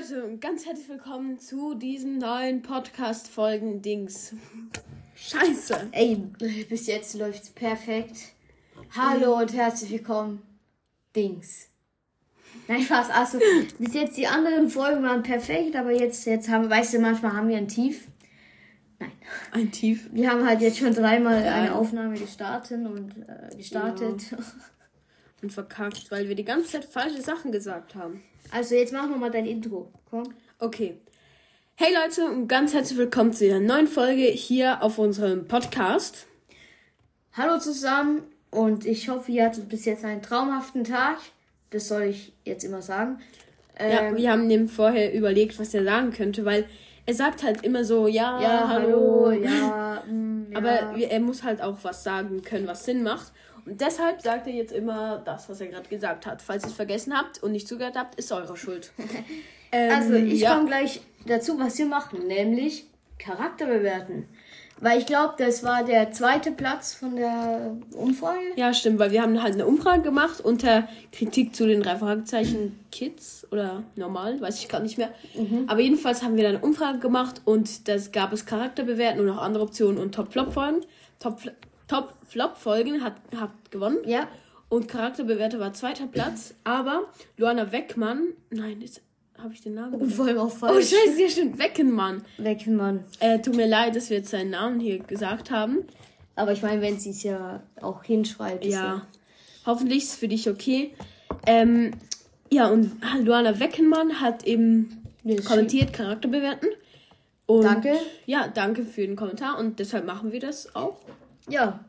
Leute 0.00 0.24
und 0.24 0.40
ganz 0.40 0.66
herzlich 0.66 0.88
willkommen 0.88 1.38
zu 1.38 1.74
diesem 1.74 2.18
neuen 2.18 2.62
Podcast-Folgen-Dings. 2.62 4.34
Scheiße. 5.14 5.88
Ey, 5.92 6.16
bis 6.68 6.86
jetzt 6.86 7.18
läuft's 7.18 7.50
perfekt. 7.50 8.16
Hallo 8.96 9.38
und 9.38 9.52
herzlich 9.52 9.90
willkommen. 9.90 10.42
Dings. 11.14 11.68
Nein, 12.66 12.82
Spaß. 12.82 13.10
Also, 13.10 13.40
bis 13.78 13.92
jetzt 13.92 14.16
die 14.16 14.26
anderen 14.26 14.70
Folgen 14.70 15.02
waren 15.02 15.22
perfekt, 15.22 15.76
aber 15.76 15.90
jetzt, 15.90 16.24
jetzt 16.24 16.48
haben, 16.48 16.70
weißt 16.70 16.94
du, 16.94 17.00
manchmal 17.00 17.34
haben 17.34 17.48
wir 17.48 17.58
ein 17.58 17.68
Tief. 17.68 18.06
Nein. 18.98 19.12
Ein 19.52 19.70
Tief. 19.70 20.08
Wir 20.12 20.30
haben 20.30 20.46
halt 20.46 20.62
jetzt 20.62 20.78
schon 20.78 20.94
dreimal 20.94 21.42
eine 21.42 21.74
Aufnahme 21.74 22.18
gestartet 22.18 22.86
und 22.86 23.16
äh, 23.28 23.54
gestartet. 23.54 24.22
Und 25.42 25.52
verkackt, 25.52 26.10
weil 26.10 26.28
wir 26.28 26.34
die 26.34 26.44
ganze 26.44 26.68
Zeit 26.70 26.84
falsche 26.84 27.22
Sachen 27.22 27.50
gesagt 27.50 27.94
haben. 27.94 28.22
Also, 28.50 28.74
jetzt 28.74 28.92
machen 28.92 29.10
wir 29.10 29.16
mal 29.16 29.30
dein 29.30 29.46
Intro. 29.46 29.90
Komm. 30.10 30.34
Okay. 30.58 30.98
Hey 31.76 31.94
Leute 31.94 32.26
und 32.26 32.46
ganz 32.46 32.74
herzlich 32.74 32.98
willkommen 32.98 33.32
zu 33.32 33.46
einer 33.46 33.58
neuen 33.58 33.86
Folge 33.86 34.24
hier 34.24 34.82
auf 34.82 34.98
unserem 34.98 35.48
Podcast. 35.48 36.26
Hallo 37.32 37.58
zusammen 37.58 38.24
und 38.50 38.84
ich 38.84 39.08
hoffe, 39.08 39.32
ihr 39.32 39.46
hattet 39.46 39.70
bis 39.70 39.86
jetzt 39.86 40.04
einen 40.04 40.20
traumhaften 40.20 40.84
Tag. 40.84 41.16
Das 41.70 41.88
soll 41.88 42.02
ich 42.02 42.34
jetzt 42.44 42.64
immer 42.64 42.82
sagen. 42.82 43.20
Ja, 43.78 44.02
Ähm, 44.02 44.16
wir 44.18 44.30
haben 44.30 44.46
dem 44.46 44.68
vorher 44.68 45.14
überlegt, 45.14 45.58
was 45.58 45.72
er 45.72 45.84
sagen 45.84 46.12
könnte, 46.12 46.44
weil 46.44 46.66
er 47.06 47.14
sagt 47.14 47.42
halt 47.42 47.64
immer 47.64 47.82
so, 47.84 48.06
ja, 48.06 48.42
ja, 48.42 48.68
hallo. 48.68 49.28
hallo, 49.28 49.30
ja, 49.30 50.02
mm, 50.10 50.52
ja. 50.52 50.58
Aber 50.58 51.00
er 51.00 51.20
muss 51.20 51.42
halt 51.42 51.62
auch 51.62 51.78
was 51.80 52.04
sagen 52.04 52.42
können, 52.42 52.66
was 52.66 52.84
Sinn 52.84 53.02
macht. 53.02 53.32
Deshalb 53.70 54.20
sagt 54.20 54.46
er 54.46 54.52
jetzt 54.52 54.72
immer 54.72 55.22
das, 55.24 55.48
was 55.48 55.60
er 55.60 55.68
gerade 55.68 55.88
gesagt 55.88 56.26
hat. 56.26 56.42
Falls 56.42 56.64
ihr 56.64 56.68
es 56.68 56.74
vergessen 56.74 57.16
habt 57.16 57.42
und 57.42 57.52
nicht 57.52 57.68
zugehört 57.68 57.96
habt, 57.96 58.16
ist 58.16 58.32
eure 58.32 58.56
Schuld. 58.56 58.92
Ähm, 59.72 59.92
Also, 59.94 60.14
ich 60.14 60.40
ja. 60.40 60.56
komme 60.56 60.66
gleich 60.66 61.00
dazu, 61.26 61.56
was 61.60 61.78
wir 61.78 61.86
machen, 61.86 62.26
nämlich 62.26 62.86
Charakter 63.20 63.66
bewerten. 63.66 64.26
Weil 64.80 64.98
ich 64.98 65.06
glaube, 65.06 65.34
das 65.38 65.62
war 65.62 65.84
der 65.84 66.10
zweite 66.10 66.50
Platz 66.50 66.94
von 66.94 67.14
der 67.14 67.76
Umfrage. 67.92 68.40
Ja, 68.56 68.74
stimmt, 68.74 68.98
weil 68.98 69.12
wir 69.12 69.22
haben 69.22 69.40
halt 69.42 69.54
eine 69.54 69.66
Umfrage 69.66 70.02
gemacht 70.02 70.40
unter 70.40 70.88
Kritik 71.12 71.54
zu 71.54 71.66
den 71.66 71.82
drei 71.82 71.96
Fragezeichen 71.96 72.80
Kids 72.90 73.46
oder 73.52 73.84
normal, 73.94 74.40
weiß 74.40 74.58
ich 74.58 74.68
gerade 74.68 74.82
nicht 74.82 74.98
mehr. 74.98 75.10
Aber 75.68 75.80
jedenfalls 75.80 76.24
haben 76.24 76.34
wir 76.36 76.42
dann 76.42 76.56
eine 76.56 76.64
Umfrage 76.64 76.98
gemacht 76.98 77.42
und 77.44 77.86
das 77.88 78.10
gab 78.10 78.32
es 78.32 78.46
Charakterbewerten 78.46 79.20
und 79.20 79.26
noch 79.26 79.40
andere 79.40 79.62
Optionen 79.62 79.98
und 79.98 80.14
Top-Flop-Folgen. 80.14 80.80
Top-Flop-Folgen 81.90 83.02
hat, 83.02 83.14
hat 83.36 83.50
gewonnen. 83.70 83.98
Ja. 84.06 84.28
Und 84.68 84.86
Charakterbewerter 84.86 85.58
war 85.58 85.72
zweiter 85.74 86.06
Platz, 86.06 86.54
aber 86.62 87.08
Luana 87.36 87.72
Weckmann, 87.72 88.28
nein, 88.50 88.80
jetzt 88.80 89.02
habe 89.36 89.52
ich 89.52 89.60
den 89.62 89.74
Namen. 89.74 89.94
Und 89.94 90.12
vor 90.12 90.26
allem 90.26 90.38
auch 90.38 90.44
Oh, 90.46 90.50
falsch. 90.50 90.90
scheiße, 90.90 91.20
ja, 91.20 91.28
stimmt, 91.28 91.58
Weckenmann. 91.58 92.22
Weg, 92.38 92.66
Mann. 92.68 93.04
Äh, 93.18 93.40
tut 93.40 93.56
mir 93.56 93.66
leid, 93.66 93.96
dass 93.96 94.10
wir 94.10 94.18
jetzt 94.18 94.30
seinen 94.30 94.50
Namen 94.50 94.78
hier 94.78 95.00
gesagt 95.00 95.50
haben. 95.50 95.78
Aber 96.36 96.52
ich 96.52 96.62
meine, 96.62 96.80
wenn 96.82 96.98
sie 97.00 97.10
es 97.10 97.22
ja 97.24 97.62
auch 97.82 98.04
hinschreibt. 98.04 98.64
ist 98.64 98.72
Ja, 98.72 99.04
hoffentlich 99.66 100.04
ist 100.04 100.10
es 100.10 100.16
für 100.16 100.28
dich 100.28 100.48
okay. 100.48 100.94
Ähm, 101.46 101.92
ja, 102.52 102.68
und 102.68 102.92
Luana 103.24 103.58
Weckenmann 103.58 104.20
hat 104.20 104.44
eben 104.44 105.02
Ja, 105.24 105.40
kommentiert, 105.42 105.92
Charakter 105.92 106.28
bewerten. 106.28 106.66
Und 107.46 107.64
Danke. 107.64 107.94
Ja, 108.26 108.46
danke 108.46 108.84
für 108.84 109.00
den 109.04 109.16
Kommentar 109.16 109.58
und 109.58 109.80
deshalb 109.80 110.04
machen 110.06 110.30
wir 110.30 110.38
das 110.38 110.76
auch. 110.76 111.00
Ja. 111.50 111.80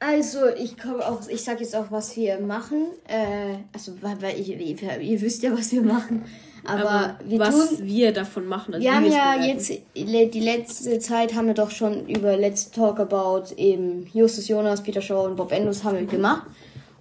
Also, 0.00 0.46
ich 0.56 0.78
komme 0.78 1.04
auch, 1.04 1.26
ich 1.28 1.42
sag 1.42 1.60
jetzt 1.60 1.74
auch, 1.74 1.90
was 1.90 2.16
wir 2.16 2.38
machen. 2.38 2.86
Äh, 3.08 3.56
also, 3.72 3.92
weil, 4.00 4.22
weil 4.22 4.38
ich, 4.40 4.48
ihr, 4.48 5.00
ihr 5.00 5.20
wisst 5.20 5.42
ja, 5.42 5.52
was 5.52 5.72
wir 5.72 5.82
machen. 5.82 6.24
Aber, 6.64 7.18
wir 7.24 7.38
was 7.38 7.54
tun. 7.76 7.78
wir 7.86 8.12
davon 8.12 8.46
machen. 8.46 8.74
Also 8.74 8.84
Wir 8.84 8.94
haben 8.94 9.06
ja 9.06 9.42
jetzt, 9.42 9.72
die 9.96 10.40
letzte 10.40 10.98
Zeit 10.98 11.34
haben 11.34 11.46
wir 11.46 11.54
doch 11.54 11.70
schon 11.70 12.06
über 12.08 12.36
Let's 12.36 12.70
Talk 12.70 13.00
About 13.00 13.54
eben 13.56 14.06
Justus 14.12 14.48
Jonas, 14.48 14.82
Peter 14.82 15.00
Shaw 15.00 15.24
und 15.26 15.36
Bob 15.36 15.50
Endus 15.50 15.82
haben 15.82 15.98
wir 15.98 16.06
gemacht. 16.06 16.46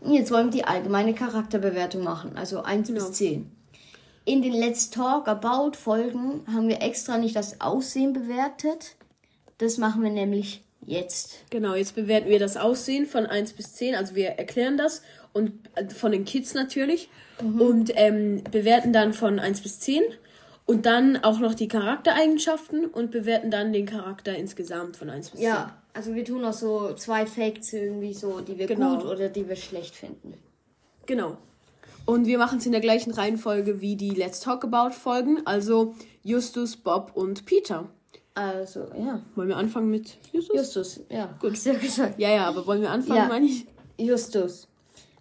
Und 0.01 0.13
jetzt 0.13 0.31
wollen 0.31 0.47
wir 0.47 0.61
die 0.61 0.63
allgemeine 0.63 1.13
Charakterbewertung 1.13 2.03
machen, 2.03 2.31
also 2.35 2.61
1 2.63 2.87
Genau. 2.87 2.99
bis 3.07 3.11
10. 3.13 3.51
In 4.25 4.41
den 4.41 4.53
Let's 4.53 4.89
Talk 4.89 5.27
About 5.27 5.75
Folgen 5.75 6.41
haben 6.47 6.67
wir 6.69 6.81
extra 6.81 7.17
nicht 7.17 7.35
das 7.35 7.59
Aussehen 7.59 8.13
bewertet. 8.13 8.95
Das 9.57 9.77
machen 9.77 10.03
wir 10.03 10.11
nämlich 10.11 10.63
jetzt. 10.87 11.35
Genau, 11.51 11.75
jetzt 11.75 11.93
bewerten 11.93 12.29
wir 12.29 12.39
das 12.39 12.57
Aussehen 12.57 13.05
von 13.05 13.27
1 13.27 13.53
bis 13.53 13.73
10. 13.73 13.93
Also 13.93 14.15
wir 14.15 14.29
erklären 14.29 14.77
das 14.77 15.03
und 15.33 15.51
äh, 15.75 15.87
von 15.89 16.11
den 16.11 16.25
Kids 16.25 16.55
natürlich. 16.55 17.09
Und 17.39 17.91
ähm, 17.95 18.43
bewerten 18.51 18.93
dann 18.93 19.13
von 19.13 19.37
1 19.37 19.61
bis 19.61 19.79
10. 19.81 20.01
Und 20.65 20.87
dann 20.87 21.17
auch 21.23 21.39
noch 21.39 21.53
die 21.53 21.67
Charaktereigenschaften 21.67 22.85
und 22.87 23.11
bewerten 23.11 23.51
dann 23.51 23.71
den 23.71 23.85
Charakter 23.85 24.35
insgesamt 24.35 24.97
von 24.97 25.09
1 25.09 25.29
bis 25.29 25.39
10. 25.39 25.47
Ja, 25.47 25.77
also 25.93 26.15
wir 26.15 26.25
tun 26.25 26.43
auch 26.43 26.53
so 26.53 26.93
zwei 26.93 27.25
Facts 27.27 27.73
irgendwie 27.73 28.13
so, 28.13 28.41
die 28.41 28.57
wir 28.57 28.65
Genau. 28.67 28.95
gut 28.97 29.05
oder 29.05 29.29
die 29.29 29.47
wir 29.47 29.55
schlecht 29.55 29.95
finden. 29.95 30.33
Genau. 31.05 31.37
Und 32.05 32.25
wir 32.25 32.37
machen 32.37 32.57
es 32.57 32.65
in 32.65 32.71
der 32.71 32.81
gleichen 32.81 33.11
Reihenfolge 33.11 33.81
wie 33.81 33.95
die 33.95 34.11
Let's 34.11 34.39
Talk 34.39 34.63
About 34.63 34.93
Folgen. 34.95 35.45
Also 35.45 35.93
Justus, 36.23 36.75
Bob 36.77 37.11
und 37.15 37.45
Peter. 37.45 37.89
Also, 38.37 38.81
ja. 38.95 39.21
Wollen 39.35 39.47
wir 39.49 39.57
anfangen 39.57 39.89
mit 39.89 40.17
Justus? 40.31 40.55
Justus, 40.55 40.99
ja. 41.09 41.35
Gut. 41.41 41.53
Hast 41.53 41.65
ja 41.65 41.73
gesagt. 41.73 42.19
Ja, 42.19 42.29
ja, 42.29 42.45
aber 42.47 42.67
wollen 42.67 42.81
wir 42.81 42.91
anfangen, 42.91 43.17
Ja. 43.17 43.27
meine 43.27 43.47
ich? 43.47 43.65
Justus. 43.97 44.67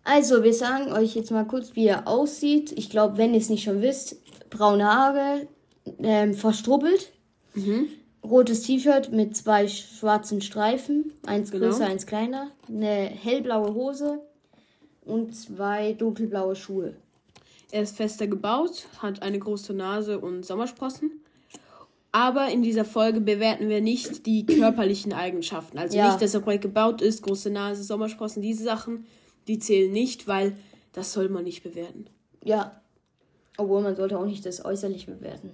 Also, 0.04 0.44
wir 0.44 0.52
sagen 0.52 0.92
euch 0.92 1.14
jetzt 1.16 1.30
mal 1.30 1.46
kurz, 1.46 1.74
wie 1.74 1.86
er 1.86 2.06
aussieht. 2.06 2.72
Ich 2.72 2.90
glaube, 2.90 3.16
wenn 3.16 3.32
ihr 3.32 3.40
es 3.40 3.48
nicht 3.48 3.64
schon 3.64 3.80
wisst, 3.80 4.16
braune 4.50 4.84
Haare, 4.84 5.48
ähm, 6.00 6.34
verstrubbelt, 6.34 7.10
rotes 8.22 8.62
T-Shirt 8.64 9.12
mit 9.12 9.34
zwei 9.34 9.66
schwarzen 9.66 10.42
Streifen, 10.42 11.12
eins 11.24 11.50
Genau. 11.50 11.66
größer, 11.66 11.86
eins 11.86 12.06
kleiner, 12.06 12.48
eine 12.68 12.86
hellblaue 12.86 13.72
Hose 13.74 14.20
und 15.06 15.34
zwei 15.34 15.94
dunkelblaue 15.94 16.54
Schuhe. 16.54 16.94
Er 17.72 17.82
ist 17.82 17.96
fester 17.96 18.26
gebaut, 18.26 18.86
hat 18.98 19.22
eine 19.22 19.38
große 19.38 19.72
Nase 19.72 20.18
und 20.18 20.44
Sommersprossen. 20.44 21.22
Aber 22.16 22.48
in 22.48 22.62
dieser 22.62 22.86
Folge 22.86 23.20
bewerten 23.20 23.68
wir 23.68 23.82
nicht 23.82 24.24
die 24.24 24.46
körperlichen 24.46 25.12
Eigenschaften. 25.12 25.76
Also 25.78 25.98
Ja. 25.98 26.08
nicht, 26.08 26.22
dass 26.22 26.32
er 26.32 26.40
breit 26.40 26.62
gebaut 26.62 27.02
ist, 27.02 27.22
große 27.22 27.50
Nase, 27.50 27.82
Sommersprossen, 27.82 28.40
diese 28.40 28.64
Sachen, 28.64 29.04
die 29.48 29.58
zählen 29.58 29.92
nicht, 29.92 30.26
weil 30.26 30.56
das 30.94 31.12
soll 31.12 31.28
man 31.28 31.44
nicht 31.44 31.62
bewerten. 31.62 32.06
Ja. 32.42 32.80
Obwohl 33.58 33.82
man 33.82 33.96
sollte 33.96 34.18
auch 34.18 34.24
nicht 34.24 34.46
das 34.46 34.64
äußerlich 34.64 35.04
bewerten. 35.04 35.50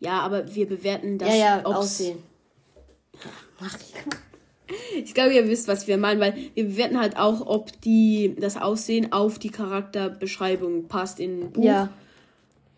Ja, 0.00 0.20
aber 0.20 0.54
wir 0.54 0.66
bewerten 0.66 1.18
das 1.18 1.28
Ja, 1.28 1.58
ja, 1.58 1.64
Aussehen. 1.66 2.16
Ich 4.94 5.12
glaube, 5.12 5.34
ihr 5.34 5.46
wisst, 5.46 5.68
was 5.68 5.86
wir 5.86 5.98
meinen, 5.98 6.18
weil 6.18 6.34
wir 6.54 6.64
bewerten 6.64 6.98
halt 6.98 7.18
auch, 7.18 7.46
ob 7.46 7.78
die, 7.82 8.34
das 8.40 8.56
Aussehen 8.56 9.12
auf 9.12 9.38
die 9.38 9.50
Charakterbeschreibung 9.50 10.88
passt 10.88 11.20
in 11.20 11.52
Buch. 11.52 11.62
Ja. 11.62 11.90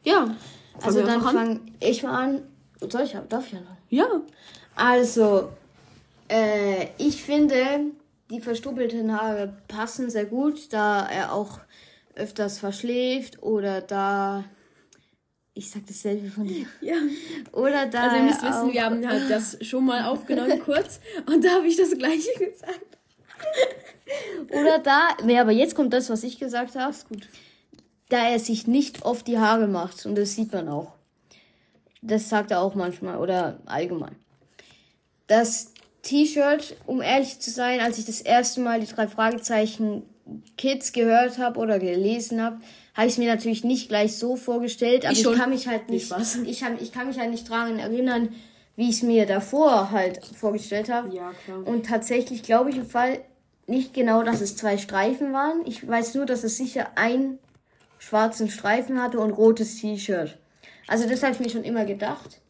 Ja. 0.02 0.36
Also 0.82 1.06
dann 1.06 1.22
fange 1.22 1.60
ich 1.78 2.02
mal 2.02 2.24
an. 2.24 2.42
Soll 2.80 3.02
ich? 3.02 3.16
Darf 3.28 3.46
ich 3.46 3.52
ja 3.52 3.60
noch? 3.60 3.76
Ja. 3.90 4.06
Also, 4.74 5.50
äh, 6.28 6.88
ich 6.98 7.22
finde, 7.22 7.92
die 8.30 8.40
verstrubbelten 8.40 9.18
Haare 9.18 9.54
passen 9.66 10.10
sehr 10.10 10.26
gut, 10.26 10.72
da 10.72 11.06
er 11.06 11.32
auch 11.32 11.60
öfters 12.14 12.58
verschläft 12.58 13.42
oder 13.42 13.80
da. 13.80 14.44
Ich 15.54 15.70
sag 15.70 15.86
dasselbe 15.86 16.28
von 16.28 16.46
dir. 16.46 16.66
Ja. 16.80 16.94
Oder 17.52 17.86
da. 17.86 18.04
Also 18.04 18.16
ihr 18.16 18.22
müsst 18.22 18.42
wissen, 18.42 18.72
wir 18.72 18.84
haben 18.84 19.08
halt 19.08 19.28
das 19.28 19.56
schon 19.66 19.84
mal 19.84 20.04
aufgenommen 20.04 20.60
kurz 20.64 21.00
und 21.26 21.44
da 21.44 21.54
habe 21.54 21.66
ich 21.66 21.76
das 21.76 21.90
gleiche 21.98 22.32
gesagt. 22.38 22.98
Oder 24.50 24.78
da. 24.78 25.16
Nee, 25.24 25.38
aber 25.38 25.50
jetzt 25.50 25.74
kommt 25.74 25.92
das, 25.92 26.10
was 26.10 26.22
ich 26.22 26.38
gesagt 26.38 26.76
habe. 26.76 26.94
Gut. 27.08 27.28
Da 28.08 28.28
er 28.28 28.38
sich 28.38 28.66
nicht 28.66 29.04
oft 29.04 29.26
die 29.26 29.38
Haare 29.38 29.66
macht. 29.66 30.06
Und 30.06 30.16
das 30.16 30.34
sieht 30.34 30.52
man 30.52 30.68
auch. 30.68 30.92
Das 32.02 32.28
sagt 32.28 32.50
er 32.50 32.60
auch 32.60 32.74
manchmal 32.74 33.18
oder 33.18 33.58
allgemein. 33.66 34.16
Das 35.26 35.72
T-Shirt, 36.02 36.76
um 36.86 37.02
ehrlich 37.02 37.40
zu 37.40 37.50
sein, 37.50 37.80
als 37.80 37.98
ich 37.98 38.04
das 38.06 38.20
erste 38.20 38.60
Mal 38.60 38.80
die 38.80 38.86
drei 38.86 39.08
Fragezeichen 39.08 40.02
Kids 40.56 40.92
gehört 40.92 41.38
habe 41.38 41.58
oder 41.58 41.78
gelesen 41.78 42.42
habe, 42.42 42.58
habe 42.94 43.06
ich 43.06 43.14
es 43.14 43.18
mir 43.18 43.28
natürlich 43.32 43.64
nicht 43.64 43.88
gleich 43.88 44.16
so 44.16 44.36
vorgestellt, 44.36 45.04
aber 45.04 45.12
Ich 45.12 45.24
ich, 45.24 45.32
kann 45.36 45.50
mich 45.50 45.68
halt 45.68 45.88
nicht, 45.88 46.06
Spaß. 46.06 46.36
ich, 46.46 46.64
hab, 46.64 46.80
ich 46.80 46.92
kann 46.92 47.08
mich 47.08 47.18
halt 47.18 47.30
nicht 47.30 47.50
daran 47.50 47.78
erinnern, 47.78 48.30
wie 48.76 48.88
ich 48.90 48.96
es 48.96 49.02
mir 49.02 49.26
davor 49.26 49.90
halt 49.90 50.24
vorgestellt 50.24 50.88
habe. 50.90 51.14
Ja, 51.14 51.32
klar. 51.44 51.66
Und 51.66 51.86
tatsächlich 51.86 52.42
glaube 52.42 52.70
ich 52.70 52.76
im 52.76 52.86
Fall 52.86 53.20
nicht 53.66 53.92
genau, 53.92 54.22
dass 54.22 54.40
es 54.40 54.56
zwei 54.56 54.78
Streifen 54.78 55.32
waren. 55.32 55.62
Ich 55.66 55.86
weiß 55.86 56.14
nur, 56.14 56.26
dass 56.26 56.44
es 56.44 56.56
sicher 56.56 56.88
einen 56.96 57.38
schwarzen 57.98 58.48
Streifen 58.50 59.02
hatte 59.02 59.18
und 59.18 59.32
rotes 59.32 59.80
T-Shirt. 59.80 60.38
Also 60.88 61.08
das 61.08 61.22
habe 61.22 61.32
ich 61.34 61.40
mir 61.40 61.50
schon 61.50 61.64
immer 61.64 61.84
gedacht. 61.84 62.40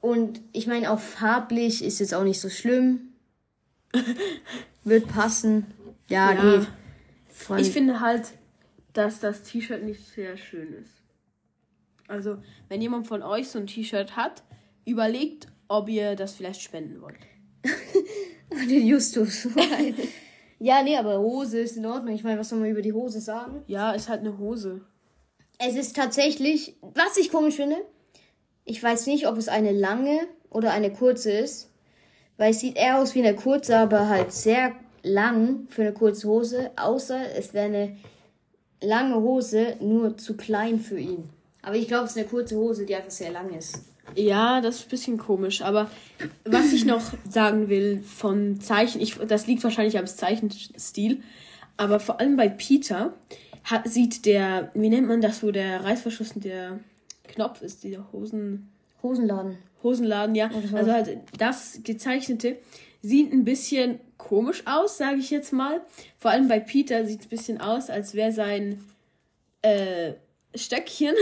Und 0.00 0.40
ich 0.52 0.66
meine, 0.66 0.90
auch 0.90 0.98
farblich 0.98 1.82
ist 1.82 2.00
jetzt 2.00 2.12
auch 2.14 2.24
nicht 2.24 2.40
so 2.40 2.50
schlimm. 2.50 3.14
Wird 4.84 5.08
passen. 5.08 5.66
Ja, 6.08 6.32
Ja. 6.32 6.58
geht. 6.58 6.68
Von, 7.28 7.58
Ich 7.58 7.70
finde 7.70 8.00
halt, 8.00 8.32
dass 8.92 9.20
das 9.20 9.42
T-Shirt 9.42 9.82
nicht 9.82 10.06
sehr 10.06 10.36
schön 10.36 10.72
ist. 10.74 10.90
Also, 12.06 12.36
wenn 12.68 12.82
jemand 12.82 13.06
von 13.06 13.22
euch 13.22 13.48
so 13.48 13.58
ein 13.58 13.66
T-Shirt 13.66 14.14
hat, 14.14 14.42
überlegt, 14.84 15.48
ob 15.68 15.88
ihr 15.88 16.16
das 16.16 16.34
vielleicht 16.34 16.60
spenden 16.60 17.00
wollt. 17.00 17.18
Den 18.68 18.86
Justus. 18.86 19.48
ja, 20.58 20.82
nee, 20.82 20.96
aber 20.96 21.18
Hose 21.18 21.60
ist 21.60 21.76
in 21.76 21.86
Ordnung. 21.86 22.14
Ich 22.14 22.22
meine, 22.24 22.38
was 22.38 22.50
soll 22.50 22.58
man 22.60 22.68
über 22.68 22.82
die 22.82 22.92
Hose 22.92 23.20
sagen? 23.20 23.62
Ja, 23.66 23.92
ist 23.92 24.08
halt 24.08 24.20
eine 24.20 24.36
Hose. 24.38 24.82
Es 25.58 25.76
ist 25.76 25.96
tatsächlich, 25.96 26.74
was 26.80 27.16
ich 27.16 27.30
komisch 27.30 27.56
finde, 27.56 27.76
ich 28.64 28.82
weiß 28.82 29.06
nicht, 29.06 29.26
ob 29.26 29.36
es 29.36 29.48
eine 29.48 29.72
lange 29.72 30.20
oder 30.50 30.72
eine 30.72 30.92
kurze 30.92 31.30
ist, 31.30 31.70
weil 32.36 32.50
es 32.50 32.60
sieht 32.60 32.76
eher 32.76 32.98
aus 32.98 33.14
wie 33.14 33.24
eine 33.24 33.36
kurze, 33.36 33.76
aber 33.76 34.08
halt 34.08 34.32
sehr 34.32 34.72
lang 35.02 35.66
für 35.68 35.82
eine 35.82 35.92
kurze 35.92 36.28
Hose, 36.28 36.70
außer 36.76 37.36
es 37.36 37.54
wäre 37.54 37.66
eine 37.66 37.96
lange 38.80 39.16
Hose, 39.16 39.76
nur 39.80 40.16
zu 40.16 40.36
klein 40.36 40.80
für 40.80 40.98
ihn. 40.98 41.28
Aber 41.62 41.76
ich 41.76 41.88
glaube, 41.88 42.04
es 42.04 42.12
ist 42.12 42.18
eine 42.18 42.26
kurze 42.26 42.56
Hose, 42.56 42.84
die 42.84 42.94
einfach 42.94 43.10
sehr 43.10 43.30
lang 43.30 43.52
ist. 43.54 43.84
Ja, 44.14 44.60
das 44.60 44.76
ist 44.76 44.86
ein 44.86 44.90
bisschen 44.90 45.18
komisch. 45.18 45.62
Aber 45.62 45.90
was 46.44 46.72
ich 46.72 46.84
noch 46.84 47.02
sagen 47.28 47.68
will 47.68 48.02
von 48.02 48.60
Zeichen, 48.60 49.00
ich, 49.00 49.16
das 49.16 49.46
liegt 49.46 49.64
wahrscheinlich 49.64 49.98
am 49.98 50.06
Zeichenstil, 50.06 51.22
aber 51.76 52.00
vor 52.00 52.20
allem 52.20 52.36
bei 52.36 52.48
Peter 52.48 53.14
hat, 53.64 53.88
sieht 53.88 54.26
der, 54.26 54.70
wie 54.74 54.90
nennt 54.90 55.08
man 55.08 55.20
das, 55.20 55.42
wo 55.42 55.50
der 55.50 55.84
Reißverschluss 55.84 56.32
und 56.32 56.44
der 56.44 56.80
Knopf 57.28 57.62
ist, 57.62 57.82
dieser 57.82 58.12
Hosen. 58.12 58.70
Hosenladen. 59.02 59.58
Hosenladen, 59.82 60.34
ja. 60.34 60.50
Also 60.72 60.92
halt 60.92 61.18
das 61.38 61.80
gezeichnete 61.82 62.56
sieht 63.02 63.32
ein 63.32 63.44
bisschen 63.44 64.00
komisch 64.16 64.62
aus, 64.66 64.96
sage 64.96 65.18
ich 65.18 65.30
jetzt 65.30 65.52
mal. 65.52 65.82
Vor 66.18 66.30
allem 66.30 66.48
bei 66.48 66.58
Peter 66.58 67.04
sieht 67.04 67.20
es 67.20 67.26
ein 67.26 67.30
bisschen 67.30 67.60
aus, 67.60 67.90
als 67.90 68.14
wäre 68.14 68.32
sein 68.32 68.82
äh, 69.60 70.14
Stöckchen 70.54 71.14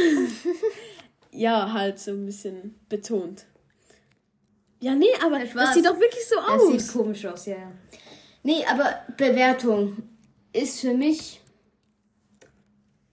ja 1.32 1.72
halt 1.72 1.98
so 1.98 2.12
ein 2.12 2.24
bisschen 2.24 2.78
betont. 2.88 3.46
Ja, 4.78 4.94
nee, 4.94 5.06
aber 5.24 5.40
das, 5.40 5.52
das 5.54 5.74
sieht 5.74 5.86
doch 5.86 5.98
wirklich 5.98 6.26
so 6.28 6.38
aus. 6.38 6.72
Das 6.72 6.86
sieht 6.86 6.92
komisch 6.92 7.26
aus, 7.26 7.46
ja. 7.46 7.72
Nee, 8.44 8.64
aber 8.68 8.94
Bewertung 9.16 9.96
ist 10.52 10.80
für 10.80 10.94
mich 10.94 11.41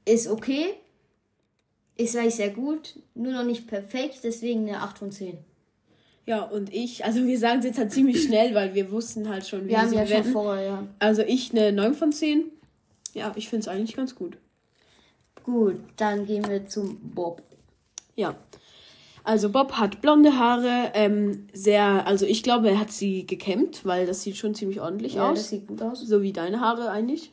ist 0.10 0.28
okay. 0.28 0.74
Ist 1.98 2.16
eigentlich 2.16 2.36
sehr 2.36 2.50
gut, 2.50 2.98
nur 3.14 3.34
noch 3.34 3.44
nicht 3.44 3.68
perfekt, 3.68 4.20
deswegen 4.24 4.68
eine 4.68 4.82
8 4.82 5.00
von 5.00 5.12
10. 5.12 5.38
Ja, 6.26 6.44
und 6.44 6.74
ich, 6.74 7.04
also 7.04 7.26
wir 7.26 7.38
sagen 7.38 7.60
es 7.60 7.66
jetzt 7.66 7.80
halt 7.80 7.92
ziemlich 7.92 8.24
schnell, 8.24 8.54
weil 8.56 8.74
wir 8.74 8.92
wussten 8.92 9.28
halt 9.28 9.48
schon, 9.48 9.66
wie 9.66 9.70
wir 9.70 9.82
haben 9.82 9.92
ja 9.92 10.06
schon 10.06 10.24
vorher, 10.26 10.64
ja. 10.64 10.88
Also 11.00 11.24
ich 11.24 11.52
eine 11.52 11.72
9 11.72 11.94
von 11.96 12.12
10. 12.12 12.46
Ja, 13.14 13.34
ich 13.36 13.50
finde 13.50 13.62
es 13.62 13.68
eigentlich 13.68 13.96
ganz 13.96 14.16
gut. 14.16 14.38
Gut, 15.44 15.80
dann 15.98 16.26
gehen 16.26 16.48
wir 16.48 16.68
zum 16.68 17.00
Bob. 17.00 17.42
Ja. 18.16 18.36
Also 19.24 19.50
Bob 19.50 19.74
hat 19.74 20.02
blonde 20.02 20.38
Haare, 20.38 20.92
ähm, 20.94 21.48
sehr, 21.52 22.08
also 22.08 22.26
ich 22.26 22.44
glaube, 22.44 22.70
er 22.70 22.80
hat 22.80 22.92
sie 22.92 23.26
gekämmt, 23.26 23.86
weil 23.86 24.06
das 24.06 24.22
sieht 24.22 24.38
schon 24.38 24.56
ziemlich 24.56 24.80
ordentlich 24.82 25.16
ja, 25.16 25.30
aus. 25.30 25.40
das 25.40 25.50
sieht 25.50 25.68
gut 25.68 25.82
aus. 25.82 26.00
So 26.02 26.22
wie 26.22 26.32
deine 26.32 26.62
Haare 26.62 26.90
eigentlich. 26.90 27.32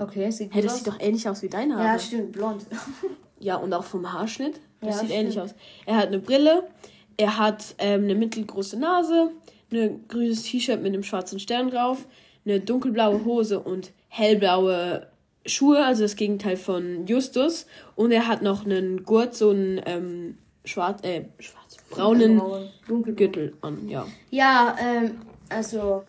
Okay, 0.00 0.30
sieht 0.30 0.48
gut 0.48 0.56
hey, 0.56 0.62
das 0.62 0.72
aus. 0.72 0.78
sieht 0.78 0.88
doch 0.88 1.00
ähnlich 1.00 1.28
aus 1.28 1.42
wie 1.42 1.48
deine 1.48 1.76
Haare. 1.76 1.86
Ja, 1.86 1.98
stimmt, 1.98 2.32
blond. 2.32 2.66
ja, 3.38 3.56
und 3.56 3.72
auch 3.72 3.84
vom 3.84 4.12
Haarschnitt. 4.12 4.60
Das 4.80 4.88
ja, 4.88 4.92
sieht 4.92 5.08
stimmt. 5.08 5.20
ähnlich 5.20 5.40
aus. 5.40 5.54
Er 5.86 5.96
hat 5.96 6.08
eine 6.08 6.18
Brille, 6.18 6.68
er 7.16 7.38
hat 7.38 7.74
ähm, 7.78 8.04
eine 8.04 8.14
mittelgroße 8.14 8.78
Nase, 8.78 9.30
ein 9.72 10.04
grünes 10.08 10.42
T-Shirt 10.44 10.80
mit 10.82 10.92
einem 10.92 11.02
schwarzen 11.02 11.38
Stern 11.38 11.70
drauf, 11.70 12.06
eine 12.44 12.60
dunkelblaue 12.60 13.24
Hose 13.24 13.60
und 13.60 13.92
hellblaue 14.08 15.06
Schuhe, 15.46 15.84
also 15.84 16.02
das 16.02 16.16
Gegenteil 16.16 16.56
von 16.56 17.06
Justus. 17.06 17.66
Und 17.94 18.12
er 18.12 18.26
hat 18.26 18.42
noch 18.42 18.64
einen 18.64 19.04
Gurt, 19.04 19.34
so 19.34 19.50
einen 19.50 19.80
ähm, 19.84 20.38
schwarz, 20.64 21.02
äh, 21.02 21.24
schwarz, 21.38 21.76
braunen 21.90 22.40
Gürtel 22.86 23.54
an, 23.60 23.88
ja. 23.88 24.06
Ja, 24.30 24.76
ähm, 24.80 25.20
also, 25.48 26.04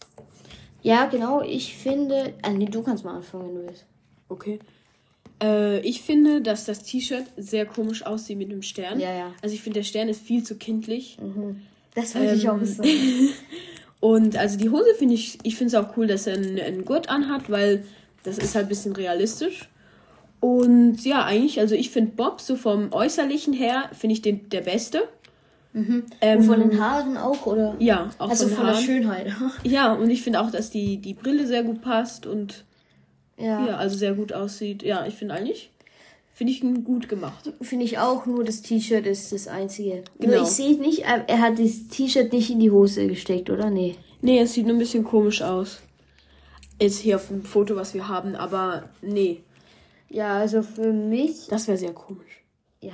ja, 0.81 1.05
genau, 1.05 1.41
ich 1.41 1.75
finde, 1.75 2.33
äh, 2.43 2.51
nee, 2.51 2.65
du 2.65 2.81
kannst 2.81 3.05
mal 3.05 3.15
anfangen, 3.15 3.47
wenn 3.47 3.55
du 3.55 3.67
willst. 3.67 3.85
Okay. 4.29 4.59
Äh, 5.41 5.79
ich 5.81 6.01
finde, 6.01 6.41
dass 6.41 6.65
das 6.65 6.83
T-Shirt 6.83 7.25
sehr 7.37 7.65
komisch 7.65 8.05
aussieht 8.05 8.37
mit 8.37 8.51
dem 8.51 8.61
Stern. 8.61 8.99
Ja, 8.99 9.13
ja. 9.13 9.33
Also 9.41 9.55
ich 9.55 9.61
finde, 9.61 9.79
der 9.79 9.85
Stern 9.85 10.09
ist 10.09 10.21
viel 10.21 10.43
zu 10.43 10.55
kindlich. 10.55 11.17
Mhm. 11.21 11.61
Das 11.95 12.15
wollte 12.15 12.31
ähm, 12.31 12.37
ich 12.37 12.49
auch 12.49 12.63
sagen. 12.63 13.29
und 13.99 14.37
also 14.37 14.57
die 14.57 14.69
Hose 14.69 14.93
finde 14.97 15.15
ich, 15.15 15.39
ich 15.43 15.55
finde 15.55 15.77
es 15.77 15.83
auch 15.83 15.97
cool, 15.97 16.07
dass 16.07 16.27
er 16.27 16.35
einen, 16.35 16.59
einen 16.59 16.85
Gurt 16.85 17.09
anhat, 17.09 17.49
weil 17.49 17.83
das 18.23 18.37
ist 18.37 18.55
halt 18.55 18.67
ein 18.67 18.69
bisschen 18.69 18.95
realistisch. 18.95 19.67
Und 20.39 21.03
ja, 21.05 21.23
eigentlich, 21.25 21.59
also 21.59 21.75
ich 21.75 21.91
finde 21.91 22.13
Bob 22.15 22.41
so 22.41 22.55
vom 22.55 22.91
Äußerlichen 22.93 23.53
her, 23.53 23.89
finde 23.93 24.13
ich 24.13 24.21
den 24.21 24.49
der 24.49 24.61
Beste. 24.61 25.03
Mhm. 25.73 26.03
Ähm, 26.19 26.43
von 26.43 26.59
den 26.59 26.81
Haaren 26.81 27.17
auch, 27.17 27.45
oder? 27.45 27.75
Ja, 27.79 28.09
auch 28.17 28.29
also 28.29 28.47
von, 28.47 28.57
von 28.57 28.65
der 28.67 28.73
Schönheit. 28.75 29.33
Ja, 29.63 29.93
und 29.93 30.09
ich 30.09 30.21
finde 30.21 30.41
auch, 30.41 30.51
dass 30.51 30.69
die, 30.69 30.97
die 30.97 31.13
Brille 31.13 31.47
sehr 31.47 31.63
gut 31.63 31.81
passt 31.81 32.25
und 32.25 32.65
ja. 33.37 33.67
ja 33.67 33.77
also 33.77 33.97
sehr 33.97 34.13
gut 34.13 34.33
aussieht. 34.33 34.83
Ja, 34.83 35.05
ich 35.05 35.15
finde 35.15 35.35
eigentlich, 35.35 35.71
finde 36.33 36.53
ich 36.53 36.61
gut 36.83 37.07
gemacht. 37.07 37.53
Finde 37.61 37.85
ich 37.85 37.99
auch, 37.99 38.25
nur 38.25 38.43
das 38.43 38.61
T-Shirt 38.61 39.05
ist 39.05 39.31
das 39.31 39.47
Einzige. 39.47 40.03
Genau. 40.19 40.35
Nur 40.35 40.43
ich 40.43 40.49
sehe 40.49 40.77
nicht, 40.77 41.03
er 41.03 41.39
hat 41.39 41.57
das 41.57 41.87
T-Shirt 41.87 42.33
nicht 42.33 42.49
in 42.49 42.59
die 42.59 42.71
Hose 42.71 43.07
gesteckt, 43.07 43.49
oder? 43.49 43.69
Nee. 43.69 43.95
Nee, 44.21 44.39
es 44.39 44.53
sieht 44.53 44.65
nur 44.65 44.75
ein 44.75 44.79
bisschen 44.79 45.03
komisch 45.03 45.41
aus. 45.41 45.79
Jetzt 46.79 46.99
hier 46.99 47.15
auf 47.15 47.27
dem 47.27 47.43
Foto, 47.43 47.75
was 47.75 47.93
wir 47.93 48.07
haben, 48.07 48.35
aber 48.35 48.89
nee. 49.01 49.41
Ja, 50.09 50.37
also 50.37 50.61
für 50.63 50.91
mich. 50.91 51.47
Das 51.47 51.67
wäre 51.67 51.77
sehr 51.77 51.93
komisch. 51.93 52.43
Ja. 52.81 52.93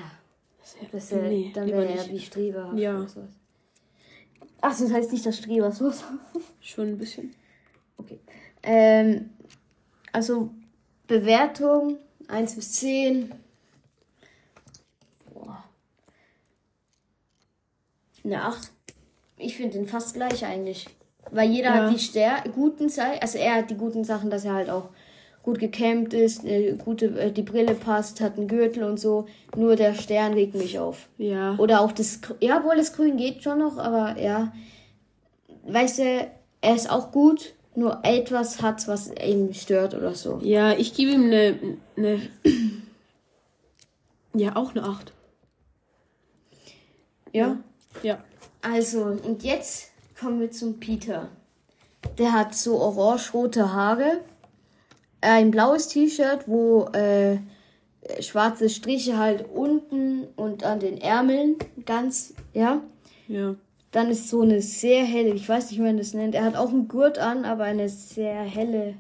Das 0.91 1.11
wär, 1.11 1.23
nee, 1.23 1.51
dann 1.53 1.67
wäre 1.67 1.87
er 1.87 2.09
wie 2.09 2.19
Streber. 2.19 2.73
Ja. 2.75 3.05
Ach, 4.61 4.77
das 4.77 4.91
heißt 4.91 5.11
nicht, 5.11 5.25
dass 5.25 5.37
Streber 5.37 5.71
so 5.71 5.91
Schon 6.61 6.89
ein 6.89 6.97
bisschen. 6.97 7.33
Okay. 7.97 8.19
Ähm, 8.63 9.29
also 10.11 10.49
Bewertung 11.07 11.97
1 12.27 12.55
bis 12.55 12.73
10. 12.73 13.31
Boah. 15.33 15.63
Eine 18.23 18.43
8. 18.43 18.71
Ich 19.37 19.55
finde 19.55 19.77
den 19.77 19.87
fast 19.87 20.15
gleich 20.15 20.45
eigentlich. 20.45 20.87
Weil 21.31 21.49
jeder 21.49 21.75
ja. 21.75 21.83
hat 21.83 21.93
die 21.93 21.99
Ster 21.99 22.43
guten 22.53 22.89
Sachen, 22.89 23.19
also 23.19 23.37
er 23.37 23.55
hat 23.55 23.69
die 23.69 23.75
guten 23.75 24.03
Sachen, 24.03 24.29
dass 24.29 24.45
er 24.45 24.53
halt 24.53 24.69
auch 24.69 24.89
gut 25.47 25.59
gekämmt 25.59 26.13
ist, 26.13 26.43
eine 26.43 26.73
gute, 26.73 27.05
äh, 27.17 27.31
die 27.31 27.41
Brille 27.41 27.73
passt, 27.73 28.19
hat 28.19 28.37
einen 28.37 28.49
Gürtel 28.49 28.83
und 28.83 28.99
so. 28.99 29.27
Nur 29.55 29.77
der 29.77 29.93
Stern 29.93 30.33
regt 30.33 30.55
mich 30.55 30.77
auf. 30.77 31.07
Ja. 31.17 31.55
Oder 31.57 31.79
auch 31.79 31.93
das, 31.93 32.19
ja, 32.41 32.65
wohl 32.65 32.75
das 32.75 32.91
Grün 32.91 33.15
geht 33.15 33.43
schon 33.43 33.59
noch, 33.59 33.77
aber 33.77 34.19
ja. 34.19 34.51
Weißt 35.63 35.99
du, 35.99 36.03
er 36.59 36.75
ist 36.75 36.91
auch 36.91 37.13
gut, 37.13 37.53
nur 37.75 37.99
etwas 38.03 38.61
hat, 38.61 38.89
was 38.89 39.09
ihn 39.25 39.53
stört 39.53 39.93
oder 39.93 40.15
so. 40.15 40.41
Ja, 40.43 40.73
ich 40.73 40.93
gebe 40.93 41.11
ihm 41.11 41.27
eine, 41.27 41.77
eine 41.95 42.21
ja, 44.33 44.53
auch 44.57 44.71
eine 44.71 44.83
8. 44.83 45.13
Ja? 47.31 47.57
Ja. 48.03 48.21
Also, 48.61 49.01
und 49.05 49.43
jetzt 49.43 49.91
kommen 50.19 50.41
wir 50.41 50.51
zum 50.51 50.81
Peter. 50.81 51.29
Der 52.17 52.33
hat 52.33 52.53
so 52.53 52.81
orange-rote 52.81 53.71
Haare, 53.71 54.19
ein 55.21 55.51
blaues 55.51 55.87
T-Shirt, 55.87 56.47
wo 56.47 56.85
äh, 56.93 57.37
schwarze 58.21 58.69
Striche 58.69 59.17
halt 59.17 59.45
unten 59.53 60.25
und 60.35 60.63
an 60.63 60.79
den 60.79 60.99
Ärmeln 60.99 61.55
ganz, 61.85 62.33
ja. 62.53 62.81
Ja. 63.27 63.55
Dann 63.91 64.09
ist 64.09 64.29
so 64.29 64.41
eine 64.41 64.61
sehr 64.61 65.03
helle, 65.03 65.33
ich 65.33 65.47
weiß 65.47 65.71
nicht, 65.71 65.79
wie 65.79 65.83
man 65.83 65.97
das 65.97 66.13
nennt. 66.13 66.35
Er 66.35 66.43
hat 66.43 66.55
auch 66.55 66.69
einen 66.69 66.87
Gurt 66.87 67.19
an, 67.19 67.45
aber 67.45 67.63
eine 67.63 67.89
sehr 67.89 68.41
helle 68.41 68.95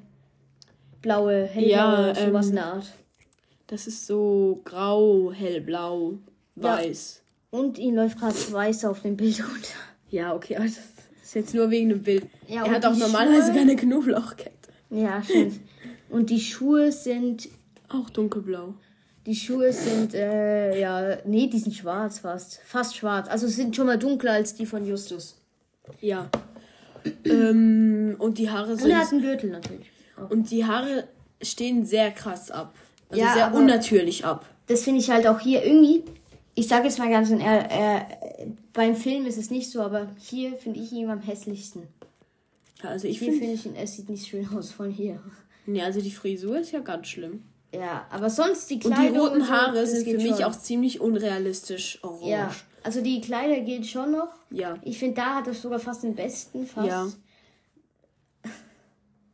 blaue, 1.01 1.45
hellblaue, 1.45 2.07
ja, 2.07 2.15
sowas 2.15 2.47
ähm, 2.47 2.49
in 2.51 2.55
der 2.55 2.65
Art. 2.65 2.93
Das 3.67 3.85
ist 3.85 4.07
so 4.07 4.61
grau, 4.63 5.31
hellblau, 5.31 6.13
weiß. 6.55 7.21
Ja. 7.51 7.59
Und 7.59 7.77
ihm 7.77 7.95
läuft 7.95 8.19
gerade 8.19 8.35
weiß 8.35 8.85
auf 8.85 9.01
dem 9.01 9.17
Bild 9.17 9.39
runter. 9.39 9.77
Ja, 10.09 10.33
okay, 10.33 10.55
aber 10.55 10.65
das 10.65 10.77
ist 11.23 11.35
jetzt 11.35 11.53
nur 11.53 11.69
wegen 11.69 11.89
dem 11.89 12.01
Bild. 12.01 12.27
Ja, 12.47 12.65
er 12.65 12.71
hat 12.71 12.85
auch 12.85 12.95
normalerweise 12.95 13.53
keine 13.53 13.75
Knoblauchkette. 13.75 14.51
Ja, 14.89 15.21
stimmt. 15.21 15.59
Und 16.09 16.29
die 16.29 16.39
Schuhe 16.39 16.91
sind. 16.91 17.49
Auch 17.89 18.09
dunkelblau. 18.09 18.73
Die 19.25 19.35
Schuhe 19.35 19.73
sind, 19.73 20.13
äh, 20.13 20.79
ja, 20.79 21.17
nee, 21.25 21.47
die 21.47 21.59
sind 21.59 21.75
schwarz 21.75 22.19
fast. 22.19 22.61
Fast 22.65 22.95
schwarz. 22.95 23.27
Also 23.29 23.47
sind 23.47 23.75
schon 23.75 23.87
mal 23.87 23.99
dunkler 23.99 24.31
als 24.31 24.55
die 24.55 24.65
von 24.65 24.85
Justus. 24.85 25.35
Ja. 25.99 26.29
ähm, 27.25 28.15
und 28.19 28.37
die 28.37 28.49
Haare 28.49 28.75
sind. 28.75 28.85
Und 28.85 28.91
er 28.91 28.99
hat 28.99 29.11
einen 29.11 29.21
Gürtel 29.21 29.49
natürlich. 29.49 29.91
Auch. 30.17 30.31
Und 30.31 30.49
die 30.49 30.65
Haare 30.65 31.07
stehen 31.41 31.85
sehr 31.85 32.11
krass 32.11 32.51
ab. 32.51 32.73
Also 33.09 33.21
ja, 33.21 33.33
sehr 33.33 33.53
unnatürlich 33.53 34.25
ab. 34.25 34.45
Das 34.67 34.83
finde 34.83 34.99
ich 35.01 35.09
halt 35.09 35.27
auch 35.27 35.39
hier 35.39 35.63
irgendwie. 35.65 36.03
Ich 36.55 36.67
sage 36.67 36.85
jetzt 36.85 36.97
mal 36.97 37.09
ganz, 37.09 37.29
er, 37.29 37.39
er, 37.39 38.07
beim 38.73 38.95
Film 38.95 39.25
ist 39.25 39.37
es 39.37 39.51
nicht 39.51 39.69
so, 39.69 39.81
aber 39.81 40.07
hier 40.17 40.53
finde 40.53 40.79
ich 40.79 40.91
ihn 40.91 41.09
am 41.09 41.21
hässlichsten. 41.21 41.83
Also 42.81 43.07
ich 43.07 43.19
finde 43.19 43.39
find 43.39 43.53
ich 43.53 43.65
ihn, 43.65 43.75
es 43.75 43.95
sieht 43.95 44.09
nicht 44.09 44.27
schön 44.27 44.47
aus 44.55 44.71
von 44.71 44.89
hier. 44.89 45.19
Nee, 45.67 45.83
also 45.83 46.01
die 46.01 46.11
Frisur 46.11 46.57
ist 46.59 46.71
ja 46.71 46.79
ganz 46.79 47.07
schlimm. 47.07 47.43
Ja, 47.73 48.07
aber 48.09 48.29
sonst 48.29 48.69
die 48.69 48.75
Und 48.75 48.81
Kleidung. 48.93 49.11
die 49.13 49.17
roten 49.19 49.41
so, 49.41 49.49
Haare 49.49 49.85
sind 49.85 50.05
für 50.09 50.17
mich 50.17 50.35
schon. 50.37 50.43
auch 50.45 50.57
ziemlich 50.57 50.99
unrealistisch 51.01 51.99
orange. 52.03 52.29
Ja, 52.29 52.55
also 52.83 53.01
die 53.01 53.19
Kleider 53.21 53.59
geht 53.61 53.85
schon 53.85 54.13
noch. 54.13 54.29
Ja. 54.49 54.77
Ich 54.83 54.97
finde, 54.97 55.15
da 55.15 55.35
hat 55.35 55.47
er 55.47 55.53
sogar 55.53 55.77
fast 55.79 56.03
den 56.03 56.15
besten. 56.15 56.65
Fast. 56.65 56.87
Ja. 56.87 57.07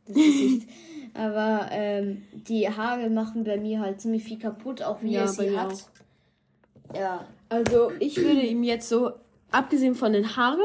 Das 0.06 0.16
Gesicht. 0.16 0.68
Aber 1.14 1.68
ähm, 1.70 2.24
die 2.32 2.68
Haare 2.68 3.08
machen 3.08 3.44
bei 3.44 3.56
mir 3.56 3.80
halt 3.80 4.00
ziemlich 4.02 4.22
viel 4.24 4.38
kaputt, 4.38 4.82
auch 4.82 5.00
wie 5.02 5.12
Ja, 5.12 5.22
er 5.22 5.28
sie 5.28 5.56
hat. 5.58 5.72
auch. 5.72 6.94
Ja. 6.94 7.26
Also 7.48 7.90
ich 8.00 8.16
würde 8.18 8.42
ihm 8.42 8.62
jetzt 8.64 8.88
so, 8.88 9.12
abgesehen 9.50 9.94
von 9.94 10.12
den 10.12 10.36
Haaren, 10.36 10.58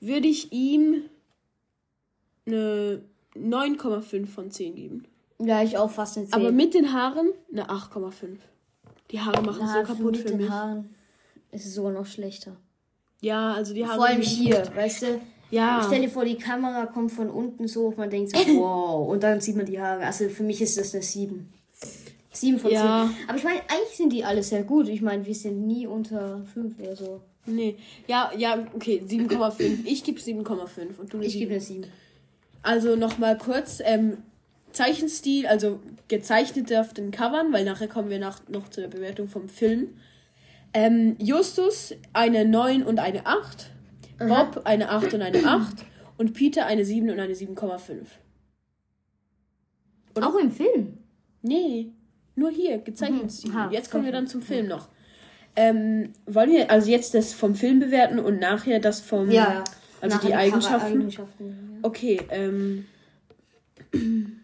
würde 0.00 0.26
ich 0.26 0.52
ihm 0.52 1.02
eine 2.46 3.02
9,5 3.36 4.26
von 4.26 4.50
10 4.50 4.74
geben. 4.74 5.04
Ja, 5.38 5.62
ich 5.62 5.78
auch 5.78 5.90
fast 5.90 6.16
eine 6.16 6.26
10. 6.26 6.34
Aber 6.34 6.52
mit 6.52 6.74
den 6.74 6.92
Haaren 6.92 7.30
eine 7.52 7.68
8,5. 7.70 8.38
Die 9.10 9.20
Haare 9.20 9.42
machen 9.42 9.62
Na, 9.62 9.84
so 9.84 9.92
kaputt 9.92 10.12
mit 10.12 10.20
für 10.20 10.28
den 10.28 10.36
mich. 10.38 10.50
Haaren 10.50 10.94
ist 11.50 11.66
es 11.66 11.74
sogar 11.74 11.92
noch 11.92 12.06
schlechter. 12.06 12.56
Ja, 13.20 13.54
also 13.54 13.74
die 13.74 13.86
Haare. 13.86 13.96
Vor 13.96 14.06
allem 14.06 14.22
hier, 14.22 14.64
weißt 14.74 15.02
du? 15.02 15.20
Ja. 15.50 15.82
Stell 15.84 16.02
dir 16.02 16.08
vor, 16.08 16.24
die 16.24 16.36
Kamera 16.36 16.86
kommt 16.86 17.10
von 17.10 17.28
unten 17.28 17.66
so 17.66 17.88
hoch, 17.90 17.96
man 17.96 18.08
denkt 18.08 18.30
so, 18.30 18.38
wow, 18.56 19.08
und 19.08 19.22
dann 19.22 19.40
sieht 19.40 19.56
man 19.56 19.66
die 19.66 19.80
Haare. 19.80 20.04
Also 20.04 20.28
für 20.28 20.42
mich 20.44 20.60
ist 20.62 20.78
das 20.78 20.94
eine 20.94 21.02
7. 21.02 21.52
7 22.32 22.58
von 22.58 22.70
10. 22.70 22.78
Ja. 22.78 23.10
Aber 23.26 23.36
ich 23.36 23.44
meine, 23.44 23.60
eigentlich 23.60 23.96
sind 23.96 24.12
die 24.12 24.24
alle 24.24 24.42
sehr 24.42 24.62
gut. 24.62 24.88
Ich 24.88 25.02
meine, 25.02 25.26
wir 25.26 25.34
sind 25.34 25.66
nie 25.66 25.86
unter 25.86 26.44
5 26.54 26.78
oder 26.78 26.96
so. 26.96 27.20
Nee. 27.46 27.76
Ja, 28.06 28.30
ja, 28.36 28.64
okay, 28.74 29.02
7,5. 29.04 29.84
Ich 29.84 30.04
gebe 30.04 30.20
7,5 30.20 30.98
und 31.00 31.12
du 31.12 31.20
Ich 31.20 31.32
gebe 31.32 31.58
7. 31.58 31.84
eine 31.84 31.86
7. 31.86 31.86
Also 32.62 32.96
nochmal 32.96 33.38
kurz, 33.38 33.80
ähm, 33.84 34.18
Zeichenstil, 34.72 35.46
also 35.46 35.80
gezeichnet 36.08 36.72
auf 36.74 36.92
den 36.92 37.10
Covern, 37.10 37.52
weil 37.52 37.64
nachher 37.64 37.88
kommen 37.88 38.10
wir 38.10 38.18
nach, 38.18 38.48
noch 38.48 38.68
zu 38.68 38.80
der 38.80 38.88
Bewertung 38.88 39.28
vom 39.28 39.48
Film. 39.48 39.96
Ähm, 40.72 41.16
Justus 41.18 41.94
eine 42.12 42.44
9 42.44 42.82
und 42.82 43.00
eine 43.00 43.26
8. 43.26 43.70
Bob 44.18 44.62
eine 44.64 44.90
8 44.90 45.14
und 45.14 45.22
eine 45.22 45.44
8. 45.44 45.84
Und 46.18 46.34
Peter 46.34 46.66
eine 46.66 46.84
7 46.84 47.10
und 47.10 47.18
eine 47.18 47.32
7,5. 47.32 48.06
Oder? 50.14 50.28
Auch 50.28 50.36
im 50.36 50.50
Film. 50.50 50.98
Nee, 51.42 51.92
nur 52.34 52.50
hier, 52.50 52.78
gezeichnet 52.78 53.32
Stil. 53.32 53.50
Aha, 53.52 53.70
Jetzt 53.70 53.90
kommen 53.90 54.04
wir 54.04 54.12
dann 54.12 54.26
zum 54.26 54.42
Film 54.42 54.68
noch. 54.68 54.88
Ähm, 55.56 56.12
wollen 56.26 56.50
wir 56.52 56.70
also 56.70 56.90
jetzt 56.90 57.14
das 57.14 57.32
vom 57.32 57.54
Film 57.54 57.80
bewerten 57.80 58.18
und 58.18 58.38
nachher 58.38 58.78
das 58.78 59.00
vom. 59.00 59.30
Ja. 59.30 59.64
Also 60.00 60.16
Nachher 60.16 60.28
die 60.28 60.34
Eigenschaften. 60.34 61.00
Eigenschaften. 61.00 61.48
Ja. 61.48 61.78
Okay, 61.82 62.20
ähm. 62.30 62.86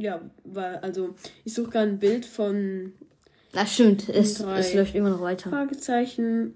Ja, 0.00 0.20
weil, 0.44 0.76
also, 0.76 1.16
ich 1.44 1.54
suche 1.54 1.70
gerade 1.70 1.90
ein 1.90 1.98
Bild 1.98 2.24
von 2.24 2.92
Das 3.50 3.74
stimmt, 3.74 4.08
es, 4.08 4.38
es 4.38 4.72
läuft 4.72 4.94
immer 4.94 5.10
noch 5.10 5.20
weiter. 5.20 5.50
Fragezeichen 5.50 6.54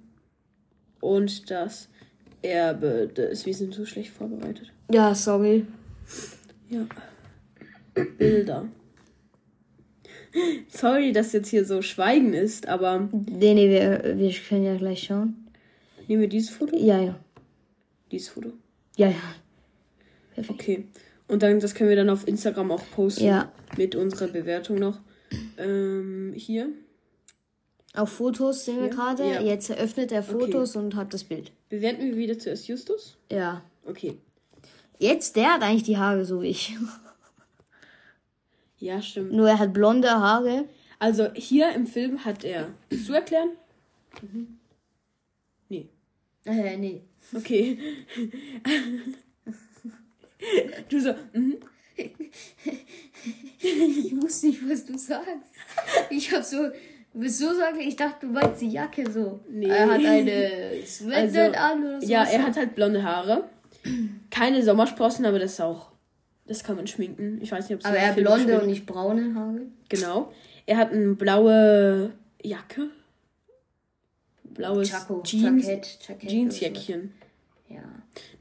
und 1.01 1.51
das 1.51 1.89
Erbe 2.41 3.09
des. 3.09 3.45
Wir 3.45 3.55
sind 3.55 3.75
so 3.75 3.85
schlecht 3.85 4.13
vorbereitet. 4.13 4.71
Ja, 4.93 5.13
sorry. 5.17 5.67
Ja. 6.69 6.87
Bilder. 8.17 8.69
Sorry, 10.69 11.13
dass 11.13 11.33
jetzt 11.33 11.49
hier 11.49 11.65
so 11.65 11.83
Schweigen 11.83 12.33
ist, 12.33 12.69
aber 12.69 13.09
Nee, 13.13 13.55
nee, 13.55 13.69
wir, 13.69 14.17
wir 14.17 14.33
können 14.49 14.65
ja 14.65 14.77
gleich 14.77 15.03
schauen. 15.03 15.42
Nehmen 16.09 16.23
wir 16.23 16.29
dieses 16.29 16.51
Foto? 16.51 16.77
Ja, 16.77 17.01
ja. 17.01 17.19
Dieses 18.11 18.29
Foto. 18.29 18.53
Ja, 18.97 19.09
ja. 19.09 20.45
Okay. 20.49 20.87
Und 21.29 21.43
dann, 21.43 21.61
das 21.61 21.75
können 21.75 21.91
wir 21.91 21.97
dann 21.97 22.11
auf 22.11 22.27
Instagram 22.27 22.71
auch 22.73 22.83
posten. 22.95 23.25
Ja. 23.25 23.53
Mit 23.77 23.95
unserer 23.95 24.29
Bewertung 24.29 24.77
noch. 24.77 25.01
Ähm, 25.57 26.35
hier. 26.37 26.69
Auf 27.95 28.11
Fotos 28.11 28.65
sehen 28.65 28.81
wir 28.81 28.89
gerade. 28.89 29.25
Ja. 29.25 29.41
Jetzt 29.41 29.71
eröffnet 29.71 30.13
er 30.13 30.23
Fotos 30.23 30.77
und 30.77 30.95
hat 30.95 31.13
das 31.15 31.25
Bild. 31.25 31.53
Bewerten 31.69 32.03
wir 32.03 32.17
wieder 32.17 32.39
zuerst 32.39 32.69
Justus? 32.69 33.17
Ja. 33.31 33.63
Okay. 33.85 34.19
Jetzt, 34.99 35.37
der 35.37 35.55
hat 35.55 35.63
eigentlich 35.63 35.83
die 35.83 35.97
Haare 35.97 36.25
so 36.25 36.43
wie 36.43 36.49
ich. 36.49 36.77
Ja, 38.79 39.01
stimmt. 39.01 39.31
Nur 39.31 39.49
er 39.49 39.61
hat 39.61 39.73
blonde 39.73 40.11
Haare. 40.11 40.65
Also 40.99 41.29
hier 41.35 41.73
im 41.73 41.87
Film 41.87 42.25
hat 42.25 42.43
er. 42.43 42.71
Willst 42.91 43.09
du 43.09 43.13
erklären? 43.13 43.51
Nee. 44.21 44.47
Äh, 46.45 46.77
nee. 46.77 47.03
Okay. 47.35 47.79
du 50.89 51.01
so, 51.01 51.15
mhm. 51.33 51.57
Ich 51.97 52.13
wusste 54.21 54.47
nicht, 54.49 54.69
was 54.69 54.85
du 54.85 54.99
sagst. 54.99 55.29
Ich 56.11 56.33
hab 56.33 56.43
so. 56.43 56.69
Willst 57.15 57.41
du 57.43 57.55
sagen? 57.55 57.79
Ich 57.81 57.97
dachte, 57.97 58.27
du 58.27 58.33
meinst 58.33 58.63
die 58.63 58.71
Jacke 58.71 59.11
so. 59.11 59.41
Nee. 59.51 59.69
Er 59.69 59.91
hat 59.91 60.03
eine 60.05 60.83
Sweatshirt 60.87 61.55
Also, 61.57 61.59
an 61.59 61.85
oder 61.85 62.01
so. 62.01 62.07
Ja, 62.09 62.25
er 62.25 62.43
hat 62.43 62.57
halt 62.57 62.75
blonde 62.75 63.03
Haare. 63.03 63.45
Keine 64.31 64.63
Sommersprossen, 64.63 65.27
aber 65.27 65.39
das 65.39 65.53
ist 65.53 65.61
auch. 65.61 65.91
Das 66.47 66.65
kann 66.65 66.77
man 66.77 66.87
schminken. 66.87 67.39
Ich 67.43 67.53
weiß 67.53 67.69
nicht, 67.69 67.75
ob 67.77 67.81
es 67.81 67.87
Aber 67.87 67.97
er 67.99 68.09
hat 68.09 68.17
blonde 68.17 68.45
schminkt. 68.45 68.63
und 68.63 68.69
nicht 68.69 68.87
braune 68.87 69.35
Haare. 69.35 69.61
Genau. 69.89 70.33
Er 70.67 70.77
hat 70.79 70.93
eine 70.93 71.15
blaue 71.15 72.13
Jacke. 72.43 72.89
Blaues 74.55 74.89
Chaco, 74.91 75.23
Jeans, 75.23 75.67
Jackett, 75.67 75.99
Jackett 76.09 76.31
Jeansjäckchen. 76.31 77.13
so. 77.69 77.75
Ja. 77.75 77.83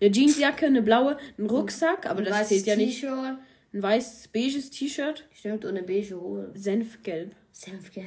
Eine 0.01 0.12
Jeansjacke, 0.12 0.65
eine 0.65 0.82
blaue, 0.82 1.18
ein 1.38 1.46
Rucksack, 1.46 2.06
aber 2.06 2.20
Ein 2.20 2.25
das 2.25 2.34
weißes 2.39 2.50
zählt 2.50 2.65
ja 2.68 2.75
nicht. 2.75 3.03
Ein 3.74 3.82
weiß 3.82 4.30
beiges 4.34 4.70
T-Shirt, 4.70 5.25
Stimmt, 5.34 5.63
und 5.63 5.72
eine 5.77 5.84
beige 5.84 6.20
Hose. 6.20 6.51
Senfgelb. 6.56 7.34
Senfgelb. 7.53 8.06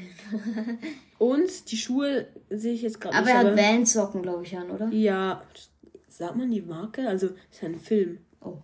Und 1.19 1.71
die 1.71 1.77
Schuhe 1.77 2.27
sehe 2.51 2.73
ich 2.75 2.83
jetzt 2.83 3.01
gerade 3.01 3.17
Aber 3.17 3.27
nicht. 3.27 3.35
er 3.35 3.51
hat 3.51 3.57
Vans-Socken, 3.59 4.23
glaube 4.23 4.43
ich, 4.45 4.57
an, 4.57 4.71
oder? 4.71 4.89
ja, 4.89 5.43
sagt 6.09 6.37
man 6.37 6.51
die 6.51 6.61
Marke? 6.63 7.07
Also, 7.09 7.29
ist 7.51 7.63
ja 7.63 7.69
ein 7.69 7.79
Film. 7.79 8.19
Oh. 8.41 8.59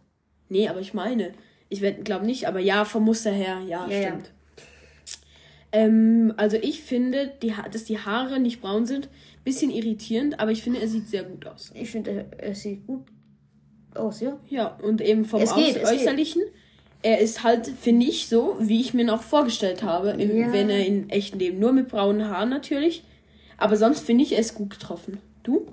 Nee, 0.49 0.69
aber 0.69 0.81
ich 0.81 0.93
meine, 0.95 1.33
ich 1.69 1.81
glaube 2.05 2.27
nicht, 2.27 2.47
aber 2.49 2.61
ja, 2.61 2.85
vom 2.85 3.05
Muster 3.05 3.31
her, 3.31 3.61
ja, 3.67 3.87
Ja, 3.89 3.97
ja. 3.99 4.09
stimmt. 4.09 4.31
Ähm, 5.73 6.35
also 6.37 6.57
ich 6.57 6.83
finde, 6.83 7.33
die 7.43 7.55
ha 7.55 7.69
dass 7.69 7.85
die 7.85 7.99
Haare 7.99 8.41
nicht 8.41 8.61
braun 8.61 8.87
sind, 8.87 9.09
bisschen 9.45 9.71
irritierend, 9.71 10.39
aber 10.41 10.51
ich 10.51 10.63
finde, 10.63 10.81
er 10.81 10.89
sieht 10.89 11.09
sehr 11.09 11.25
gut 11.25 11.47
aus. 11.47 11.71
Ich 11.75 11.91
finde, 11.91 12.11
er, 12.39 12.43
er 12.49 12.55
sieht 12.55 12.87
gut 12.87 13.07
aus, 13.95 14.21
ja. 14.21 14.39
Ja, 14.49 14.79
und 14.83 15.01
eben 15.01 15.25
vom 15.25 15.41
Es 15.41 15.55
geht, 15.55 15.77
Aus 15.77 15.83
es 15.83 15.91
geht. 15.91 16.01
Äußerlichen. 16.01 16.43
Er 17.03 17.19
ist 17.19 17.43
halt, 17.43 17.67
finde 17.67 18.07
ich, 18.07 18.29
so, 18.29 18.57
wie 18.61 18.81
ich 18.81 18.93
mir 18.93 19.05
noch 19.05 19.23
vorgestellt 19.23 19.83
habe, 19.83 20.11
im, 20.11 20.37
Ja. 20.37 20.53
wenn 20.53 20.69
er 20.69 20.85
in 20.85 21.09
echten 21.09 21.39
Leben. 21.39 21.59
Nur 21.59 21.73
mit 21.73 21.89
braunen 21.89 22.29
Haaren 22.29 22.51
natürlich. 22.51 23.05
Aber 23.57 23.77
sonst 23.77 24.01
finde 24.01 24.25
ich, 24.25 24.33
er 24.33 24.41
ist 24.41 24.55
gut 24.55 24.71
getroffen. 24.71 25.19
Du? 25.43 25.67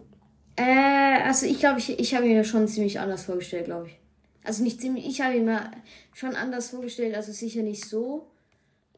Äh, 0.55 1.21
also 1.25 1.45
ich 1.45 1.59
glaube, 1.59 1.79
ich, 1.79 1.99
ich 1.99 2.15
habe 2.15 2.25
mir 2.25 2.43
schon 2.43 2.67
ziemlich 2.67 2.99
anders 2.99 3.25
vorgestellt, 3.25 3.65
glaube 3.65 3.87
ich. 3.87 3.99
Also 4.43 4.63
nicht 4.63 4.79
ziemlich, 4.79 5.05
ich 5.05 5.19
habe 5.21 5.35
ihn 5.35 5.45
mir 5.45 5.69
schon 6.13 6.33
anders 6.35 6.69
vorgestellt, 6.69 7.13
also 7.15 7.33
sicher 7.33 7.61
nicht 7.61 7.85
so. 7.85 8.27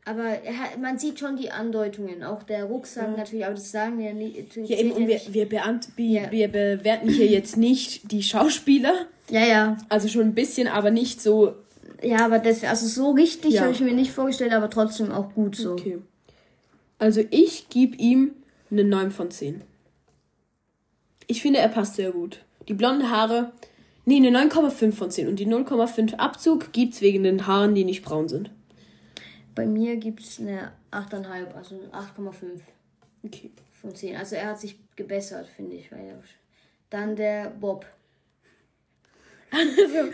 Aber 0.10 0.24
er 0.24 0.58
hat, 0.58 0.80
man 0.82 0.98
sieht 0.98 1.20
schon 1.20 1.38
die 1.38 1.52
Andeutungen, 1.52 2.24
auch 2.24 2.42
der 2.42 2.64
Rucksack 2.64 3.16
natürlich, 3.16 3.46
aber 3.46 3.54
das 3.54 3.70
sagen 3.70 4.00
wir 4.00 4.06
ja 4.08 4.14
nicht. 4.14 4.56
Ja, 4.56 4.78
eben, 4.78 4.92
und 4.94 5.08
wir, 5.08 5.22
wir, 5.30 5.48
beant, 5.48 5.90
wir, 5.98 6.22
Ja. 6.24 6.32
wir 6.32 6.48
bewerten 6.48 7.10
hier 7.10 7.28
jetzt 7.28 7.58
nicht 7.58 8.12
die 8.12 8.24
Schauspieler. 8.24 9.06
ja, 9.30 9.46
ja. 9.46 9.78
Also 9.88 10.08
schon 10.08 10.24
ein 10.24 10.34
bisschen, 10.34 10.68
aber 10.68 10.90
nicht 10.90 11.22
so. 11.22 11.54
Ja, 12.02 12.26
aber 12.26 12.40
das, 12.40 12.64
also 12.64 12.88
so 12.88 13.12
richtig 13.12 13.54
Ja. 13.54 13.62
habe 13.62 13.72
ich 13.72 13.82
mir 13.82 13.94
nicht 13.94 14.10
vorgestellt, 14.12 14.52
aber 14.52 14.72
trotzdem 14.72 15.12
auch 15.12 15.32
gut 15.36 15.56
so. 15.56 15.74
Okay. 15.74 16.00
Also 16.98 17.22
ich 17.30 17.70
gebe 17.70 17.96
ihm 17.98 18.32
eine 18.72 18.84
9 18.86 19.12
von 19.12 19.30
10. 19.30 19.62
Ich 21.28 21.44
finde, 21.44 21.60
er 21.60 21.70
passt 21.70 21.98
sehr 21.98 22.12
gut. 22.12 22.40
Die 22.68 22.74
blonden 22.74 23.12
Haare. 23.12 23.52
Nee, 24.06 24.18
eine 24.18 24.32
9,5 24.32 24.92
von 24.94 25.12
10. 25.12 25.28
Und 25.28 25.36
die 25.40 25.46
0,5 25.46 26.16
Abzug 26.16 26.72
gibt's 26.74 27.02
wegen 27.02 27.22
den 27.22 27.46
Haaren, 27.46 27.76
die 27.76 27.86
nicht 27.86 28.04
braun 28.04 28.28
sind. 28.28 28.50
Bei 29.60 29.66
mir 29.66 29.98
gibt 29.98 30.22
es 30.22 30.40
eine 30.40 30.72
8,5, 30.90 31.54
also 31.54 31.76
eine 31.76 31.90
8,5 31.94 32.62
Okay. 33.26 33.52
von 33.82 33.94
10. 33.94 34.16
Also 34.16 34.38
er 34.38 34.48
hat 34.48 34.60
sich 34.62 34.78
gebessert, 34.96 35.48
finde 35.54 35.76
ich. 35.76 35.90
Dann 36.90 37.18
der 37.18 37.50
Bob. 37.50 37.86
Also, 39.52 40.12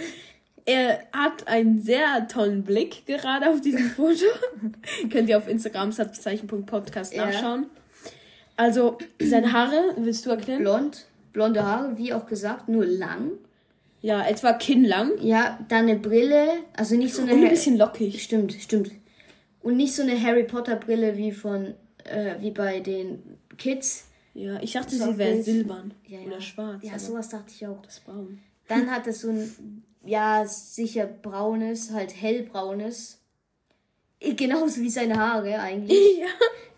er 0.65 1.03
hat 1.11 1.47
einen 1.47 1.79
sehr 1.79 2.27
tollen 2.27 2.63
Blick 2.63 3.05
gerade 3.05 3.49
auf 3.51 3.61
diesem 3.61 3.83
Foto. 3.91 4.25
Könnt 5.11 5.29
ihr 5.29 5.37
auf 5.37 5.47
Instagram 5.47 5.91
Satzzeichen.podcast 5.91 7.13
Ja. 7.13 7.25
nachschauen. 7.27 7.65
Also, 8.55 8.97
seine 9.21 9.51
Haare, 9.51 9.93
willst 9.97 10.25
du 10.25 10.31
erklären? 10.31 10.61
Blond, 10.61 11.05
blonde 11.33 11.63
Haare, 11.63 11.97
wie 11.97 12.13
auch 12.13 12.25
gesagt, 12.25 12.67
nur 12.69 12.85
lang. 12.85 13.33
Ja, 14.01 14.25
etwa 14.25 14.53
kinnlang. 14.53 15.11
Ja, 15.21 15.59
dann 15.67 15.89
eine 15.89 15.99
Brille, 15.99 16.47
also 16.75 16.95
nicht 16.95 17.13
so 17.13 17.21
eine 17.23 17.33
Und 17.33 17.43
ein 17.43 17.49
bisschen 17.49 17.77
lockig. 17.77 18.23
Stimmt, 18.23 18.53
stimmt. 18.53 18.91
Und 19.65 19.77
nicht 19.77 19.95
so 19.95 20.03
eine 20.03 20.22
Harry 20.22 20.43
Potter 20.43 20.75
Brille 20.75 21.17
wie 21.17 21.31
von 21.31 21.74
äh, 22.03 22.36
wie 22.39 22.51
bei 22.51 22.81
den 22.81 23.39
Kids. 23.57 24.05
Ja, 24.36 24.62
ich 24.62 24.74
dachte, 24.74 24.95
sie 24.95 25.17
wäre 25.17 25.41
silbern 25.41 25.91
Ja, 26.07 26.19
ja. 26.19 26.27
oder 26.27 26.39
schwarz. 26.39 26.84
Ja, 26.84 27.00
sowas 27.00 27.29
dachte 27.29 27.51
ich 27.51 27.65
auch. 27.65 27.81
das 27.81 28.00
braun. 28.01 28.38
Dann 28.67 28.91
hat 28.91 29.07
es 29.07 29.22
so 29.22 29.29
ein 29.29 29.84
ja, 30.05 30.45
sicher 30.45 31.07
braunes, 31.07 31.91
halt 31.91 32.15
hellbraunes. 32.15 33.17
Äh, 34.19 34.36
Genauso 34.36 34.81
wie 34.81 34.89
seine 34.91 35.17
Haare 35.17 35.60
eigentlich. 35.60 35.98
Ja. 36.19 36.27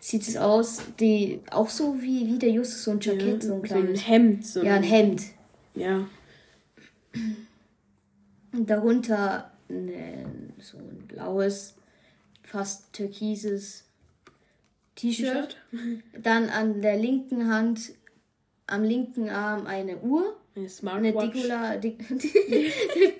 Sieht 0.00 0.22
es 0.26 0.38
aus, 0.38 0.80
die 0.98 1.40
auch 1.50 1.68
so 1.68 2.00
wie, 2.00 2.26
wie 2.26 2.38
der 2.38 2.50
Justus, 2.50 2.84
so 2.84 2.92
ein 2.92 3.00
Jackett, 3.00 3.42
so 3.42 3.48
ein 3.52 3.60
So 3.66 3.74
ein 3.74 3.82
kleines. 3.82 4.08
Hemd. 4.08 4.46
So 4.46 4.62
ja, 4.62 4.76
ein 4.76 4.82
Hemd. 4.82 5.22
Ja. 5.74 6.08
Und 8.52 8.70
darunter 8.70 9.50
ne, 9.68 10.24
so 10.58 10.78
ein 10.78 11.04
blaues, 11.08 11.74
fast 12.48 12.92
türkises 12.92 13.84
T-Shirt. 14.96 15.56
Dann 16.22 16.48
an 16.48 16.82
der 16.82 16.96
linken 16.96 17.48
Hand, 17.48 17.92
am 18.66 18.82
linken 18.82 19.28
Arm 19.28 19.66
eine 19.66 19.98
Uhr. 19.98 20.36
Eine 20.54 20.64
Eine 20.64 20.68
Smartwatch. 20.68 21.80
Dig, 21.82 21.98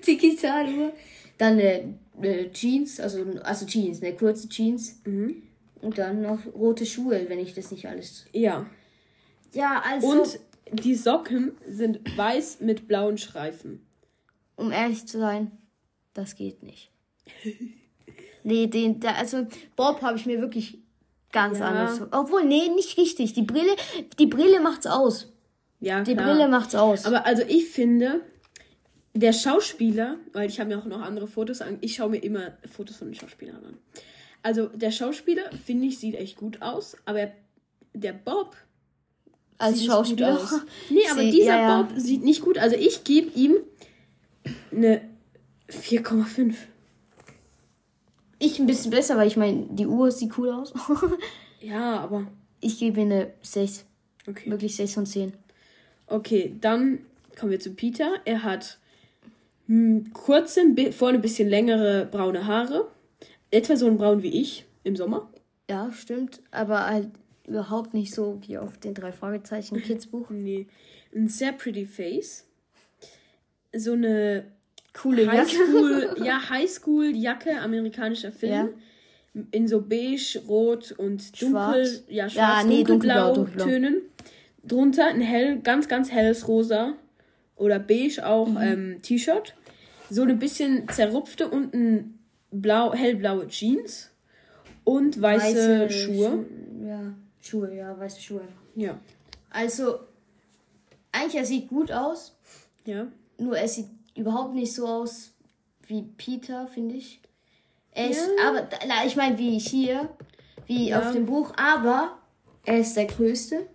Digitaluhr. 0.05 0.93
Dann 1.37 1.53
eine, 1.53 1.93
eine 2.17 2.51
Jeans, 2.51 2.99
also, 2.99 3.23
also 3.43 3.65
Jeans, 3.65 4.01
eine 4.01 4.15
kurze 4.15 4.49
Jeans. 4.49 4.99
Mhm. 5.05 5.43
Und 5.81 5.97
dann 5.97 6.21
noch 6.21 6.45
rote 6.53 6.85
Schuhe, 6.85 7.29
wenn 7.29 7.39
ich 7.39 7.53
das 7.53 7.71
nicht 7.71 7.87
alles. 7.87 8.25
Ja. 8.33 8.65
Ja, 9.53 9.81
also. 9.85 10.07
Und 10.11 10.39
die 10.83 10.95
Socken 10.95 11.53
sind 11.67 12.17
weiß 12.17 12.59
mit 12.59 12.87
blauen 12.87 13.17
Streifen. 13.17 13.85
um 14.57 14.71
ehrlich 14.71 15.05
zu 15.07 15.17
sein, 15.17 15.51
das 16.13 16.35
geht 16.35 16.61
nicht. 16.63 16.91
Nee, 18.43 18.67
den, 18.67 18.99
der, 18.99 19.17
also 19.17 19.47
Bob 19.75 20.01
habe 20.01 20.17
ich 20.17 20.25
mir 20.25 20.41
wirklich 20.41 20.79
ganz 21.31 21.59
Ja. 21.59 21.65
anders. 21.67 22.01
Obwohl, 22.11 22.43
nee, 22.45 22.69
nicht 22.69 22.97
richtig. 22.97 23.33
Die 23.33 23.41
Brille, 23.43 23.75
die 24.17 24.25
Brille 24.27 24.59
macht's 24.59 24.87
aus. 24.87 25.31
Ja, 25.79 26.01
Die 26.03 26.13
klar. 26.15 26.27
Brille 26.33 26.47
macht's 26.47 26.75
aus. 26.75 27.05
Aber 27.05 27.25
also 27.25 27.43
ich 27.47 27.67
finde, 27.69 28.21
der 29.13 29.33
Schauspieler, 29.33 30.17
weil 30.33 30.49
ich 30.49 30.59
habe 30.59 30.69
mir 30.69 30.79
auch 30.79 30.85
noch 30.85 31.01
andere 31.01 31.27
Fotos 31.27 31.61
an, 31.61 31.77
ich 31.81 31.95
schaue 31.95 32.09
mir 32.09 32.23
immer 32.23 32.53
Fotos 32.71 32.97
von 32.97 33.07
den 33.07 33.15
Schauspielern 33.15 33.63
an. 33.63 33.77
Also 34.43 34.67
der 34.67 34.91
Schauspieler, 34.91 35.43
finde 35.65 35.87
ich, 35.87 35.99
sieht 35.99 36.15
echt 36.15 36.37
gut 36.37 36.61
aus, 36.61 36.95
aber 37.05 37.31
der 37.93 38.13
Bob 38.13 38.55
als 39.57 39.83
Schauspieler. 39.85 40.39
Nee, 40.89 41.01
aber 41.11 41.21
Seh- 41.21 41.31
dieser 41.31 41.45
ja, 41.57 41.69
ja. 41.69 41.81
Bob 41.81 41.91
sieht 41.99 42.23
nicht 42.23 42.41
gut. 42.41 42.57
Also 42.57 42.75
ich 42.77 43.03
gebe 43.03 43.29
ihm 43.37 43.55
eine 44.71 45.01
4,5. 45.69 46.55
Ich 48.39 48.57
ein 48.59 48.65
bisschen 48.65 48.91
besser, 48.91 49.17
weil 49.17 49.27
ich 49.27 49.37
meine, 49.37 49.67
die 49.69 49.85
Uhr 49.85 50.11
sieht 50.11 50.37
cool 50.37 50.49
aus. 50.49 50.73
Ja, 51.61 51.99
aber 51.99 52.25
ich 52.61 52.79
gebe 52.79 53.01
ihr 53.01 53.05
eine 53.05 53.33
6. 53.41 53.85
okay. 54.27 54.49
Wirklich 54.49 54.77
6 54.77 54.93
von 54.93 55.05
10. 55.05 55.33
Okay, 56.07 56.55
dann 56.61 56.99
kommen 57.37 57.51
wir 57.51 57.59
zu 57.59 57.71
Peter. 57.71 58.13
Er 58.23 58.43
hat 58.43 58.79
hm, 59.67 60.11
kurze, 60.13 60.61
vorne 60.91 61.17
ein 61.17 61.21
bisschen 61.21 61.49
längere 61.49 62.05
braune 62.05 62.47
Haare. 62.47 62.87
Etwa 63.51 63.75
so 63.75 63.87
ein 63.87 63.97
Braun 63.97 64.23
wie 64.23 64.41
ich 64.41 64.65
im 64.83 64.95
Sommer. 64.95 65.29
Ja, 65.69 65.91
stimmt. 65.91 66.41
Aber 66.51 66.85
halt 66.85 67.09
überhaupt 67.47 67.93
nicht 67.93 68.13
so 68.13 68.39
wie 68.47 68.57
auf 68.57 68.77
den 68.77 68.93
drei 68.93 69.11
Fragezeichen 69.11 69.81
Kids 69.81 70.07
Buch. 70.07 70.29
Nee. 70.29 70.67
Ein 71.13 71.27
sehr 71.27 71.51
pretty 71.53 71.85
face. 71.85 72.45
So 73.75 73.93
eine 73.93 74.45
Coole 74.93 75.23
Jacke. 75.25 75.37
Highschool, 75.39 76.15
ja, 76.23 76.49
Highschool-Jacke, 76.49 77.59
amerikanischer 77.61 78.31
Film. 78.31 78.51
Ja. 78.53 78.69
In 79.51 79.67
so 79.67 79.81
beige, 79.81 80.41
rot 80.47 80.91
und 80.93 81.39
dunkel, 81.41 81.85
Schwarz. 81.85 82.03
ja, 82.07 82.23
Ja, 82.25 82.29
schwarz, 82.29 82.65
nee, 82.65 82.83
dunkelblau, 82.83 83.35
dunkelblau. 83.35 83.65
Tönen. 83.65 84.01
Drunter 84.63 85.05
ein 85.07 85.21
hell, 85.21 85.59
ganz, 85.59 85.87
ganz 85.87 86.11
helles 86.11 86.47
Rosa 86.47 86.93
oder 87.55 87.79
beige 87.79 88.25
auch 88.25 88.47
Mhm. 88.47 88.57
ähm, 88.61 89.01
T-Shirt. 89.01 89.53
So 90.09 90.23
eine 90.23 90.33
bisschen 90.33 90.87
zerrupfte 90.89 91.47
und 91.47 91.73
ein 91.75 92.19
blau, 92.51 92.93
hellblaue 92.93 93.47
Jeans 93.47 94.09
und 94.83 95.21
weiße, 95.21 95.89
Schuhe. 95.91 96.45
Schu- 96.81 96.85
ja, 96.87 97.13
Schuhe, 97.39 97.75
ja, 97.75 97.97
weiße 97.99 98.19
Schuhe. 98.21 98.41
Ja. 98.75 98.99
Also, 99.51 99.99
eigentlich, 101.11 101.35
er 101.35 101.45
sieht 101.45 101.67
gut 101.69 101.91
aus. 101.91 102.35
Ja. 102.85 103.07
Nur 103.37 103.57
er 103.57 103.67
sieht 103.67 103.87
überhaupt 104.15 104.53
nicht 104.55 104.73
so 104.73 104.87
aus 104.87 105.31
wie 105.87 106.03
Peter, 106.03 106.67
finde 106.67 106.95
ich. 106.95 107.21
Er 107.91 108.09
ist, 108.09 108.29
Ja. 108.37 108.49
aber, 108.49 108.67
ich 109.05 109.15
meine, 109.15 109.37
wie 109.37 109.57
hier, 109.59 110.09
wie 110.67 110.89
Ja. 110.89 110.99
auf 110.99 111.11
dem 111.11 111.25
Buch, 111.25 111.53
aber 111.57 112.17
er 112.65 112.79
ist 112.79 112.95
der 112.95 113.05
Größte. 113.05 113.65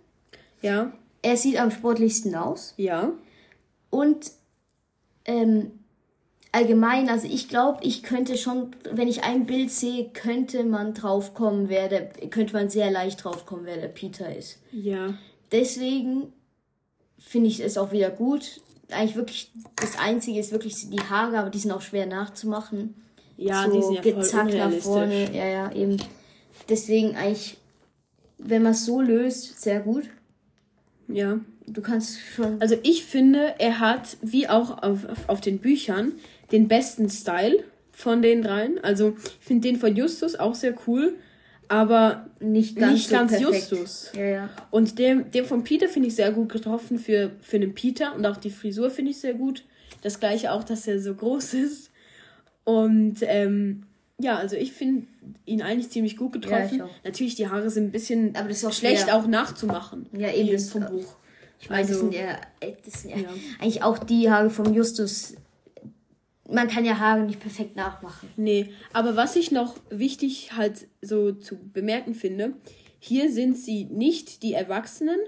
Ja. 0.61 0.93
Er 1.21 1.37
sieht 1.37 1.59
am 1.59 1.71
sportlichsten 1.71 2.35
aus. 2.35 2.73
Ja. 2.77 3.11
Und 3.89 4.31
ähm, 5.25 5.71
allgemein, 6.51 7.09
also 7.09 7.27
ich 7.27 7.49
glaube, 7.49 7.79
ich 7.83 8.03
könnte 8.03 8.37
schon, 8.37 8.75
wenn 8.91 9.07
ich 9.07 9.23
ein 9.23 9.45
Bild 9.45 9.71
sehe, 9.71 10.09
könnte 10.09 10.63
man 10.63 10.93
drauf 10.93 11.33
kommen, 11.33 11.67
wer 11.67 11.89
der, 11.89 12.07
könnte 12.29 12.53
man 12.53 12.69
sehr 12.69 12.91
leicht 12.91 13.23
drauf 13.23 13.45
kommen, 13.45 13.65
wer 13.65 13.77
der 13.77 13.87
Peter 13.89 14.33
ist. 14.33 14.59
Ja. 14.71 15.15
Deswegen 15.51 16.31
finde 17.17 17.47
ich 17.49 17.59
es 17.59 17.77
auch 17.77 17.91
wieder 17.91 18.09
gut. 18.11 18.61
Eigentlich 18.91 19.15
wirklich, 19.15 19.51
das 19.75 19.97
Einzige 19.97 20.39
ist 20.39 20.51
wirklich 20.51 20.89
die 20.89 21.01
Haare, 21.01 21.39
aber 21.39 21.49
die 21.49 21.59
sind 21.59 21.71
auch 21.71 21.81
schwer 21.81 22.05
nachzumachen. 22.05 22.95
Ja, 23.37 23.65
so 23.65 23.73
die 23.73 23.81
sind 23.81 23.95
ja 23.95 24.01
voll 24.01 24.13
gezackt 24.13 24.45
nach 24.45 24.53
unrealistisch. 24.53 24.83
vorne. 24.83 25.35
Ja, 25.35 25.45
ja, 25.45 25.71
eben. 25.71 25.97
Deswegen 26.69 27.15
eigentlich, 27.15 27.57
wenn 28.37 28.63
man 28.63 28.71
es 28.73 28.85
so 28.85 29.01
löst, 29.01 29.61
sehr 29.61 29.81
gut. 29.81 30.09
Ja. 31.07 31.39
Du 31.67 31.81
kannst 31.81 32.19
schon. 32.19 32.61
Also 32.61 32.75
ich 32.83 33.05
finde, 33.05 33.55
er 33.57 33.79
hat, 33.79 34.17
wie 34.21 34.47
auch 34.47 34.83
auf, 34.83 35.05
auf, 35.09 35.29
auf 35.29 35.41
den 35.41 35.59
Büchern, 35.59 36.13
den 36.51 36.67
besten 36.67 37.09
Style 37.09 37.63
von 37.91 38.21
den 38.21 38.43
dreien. 38.43 38.83
Also 38.83 39.15
ich 39.39 39.45
finde 39.45 39.67
den 39.67 39.77
von 39.77 39.95
Justus 39.95 40.35
auch 40.35 40.53
sehr 40.53 40.75
cool, 40.87 41.15
aber 41.67 42.27
Nicht 42.39 42.75
ganz 42.77 42.93
nicht 42.93 43.07
so 43.09 43.15
ganz 43.15 43.31
perfekt. 43.31 43.51
Justus. 43.71 44.11
Ja, 44.15 44.25
ja. 44.25 44.49
Und 44.71 44.97
den, 44.99 45.29
den 45.31 45.45
von 45.45 45.63
Peter 45.63 45.87
finde 45.89 46.07
ich 46.09 46.15
sehr 46.15 46.31
gut 46.31 46.49
getroffen 46.51 46.99
für, 46.99 47.31
für 47.41 47.59
den 47.59 47.73
Peter 47.73 48.15
und 48.15 48.25
auch 48.25 48.37
die 48.37 48.49
Frisur 48.49 48.89
finde 48.91 49.11
ich 49.11 49.19
sehr 49.19 49.33
gut. 49.33 49.63
Das 50.01 50.19
gleiche 50.19 50.51
auch, 50.51 50.63
dass 50.63 50.87
er 50.87 50.99
so 51.01 51.13
groß 51.15 51.53
ist. 51.55 51.91
Und 52.63 53.17
ähm, 53.21 53.83
ja, 54.19 54.37
also 54.37 54.55
ich 54.55 54.71
finde 54.73 55.07
ihn 55.45 55.61
eigentlich 55.61 55.89
ziemlich 55.89 56.17
gut 56.17 56.33
getroffen. 56.33 56.79
Ja. 56.79 56.89
Natürlich, 57.03 57.35
die 57.35 57.47
Haare 57.49 57.69
sind 57.69 57.85
ein 57.85 57.91
bisschen 57.91 58.35
Aber 58.35 58.47
das 58.47 58.57
ist 58.57 58.65
auch 58.65 58.73
schlecht 58.73 59.03
schwer. 59.03 59.15
auch 59.17 59.27
nachzumachen. 59.27 60.05
Ja, 60.17 60.31
eben, 60.31 60.51
das- 60.51 60.69
vom 60.69 60.85
Buch. 60.85 61.15
Ich 61.59 61.69
meine, 61.69 61.81
das 61.83 61.91
Also- 61.91 62.01
sind 62.11 62.13
ja, 62.13 62.37
äh, 62.59 62.73
das 62.83 63.01
sind 63.01 63.11
ja, 63.11 63.17
Ja. 63.17 63.29
eigentlich 63.59 63.81
auch 63.81 63.97
die 63.97 64.29
Haare 64.29 64.49
vom 64.49 64.73
Justus. 64.73 65.35
Man 66.49 66.67
kann 66.67 66.85
ja 66.85 66.99
Haare 66.99 67.23
nicht 67.23 67.39
perfekt 67.39 67.75
nachmachen. 67.75 68.29
Nee, 68.37 68.71
aber 68.93 69.15
was 69.15 69.35
ich 69.35 69.51
noch 69.51 69.75
wichtig 69.89 70.51
halt 70.55 70.87
so 71.01 71.31
zu 71.31 71.57
bemerken 71.57 72.13
finde, 72.13 72.53
hier 72.99 73.31
sind 73.31 73.57
sie 73.57 73.85
nicht 73.85 74.43
die 74.43 74.53
Erwachsenen, 74.53 75.19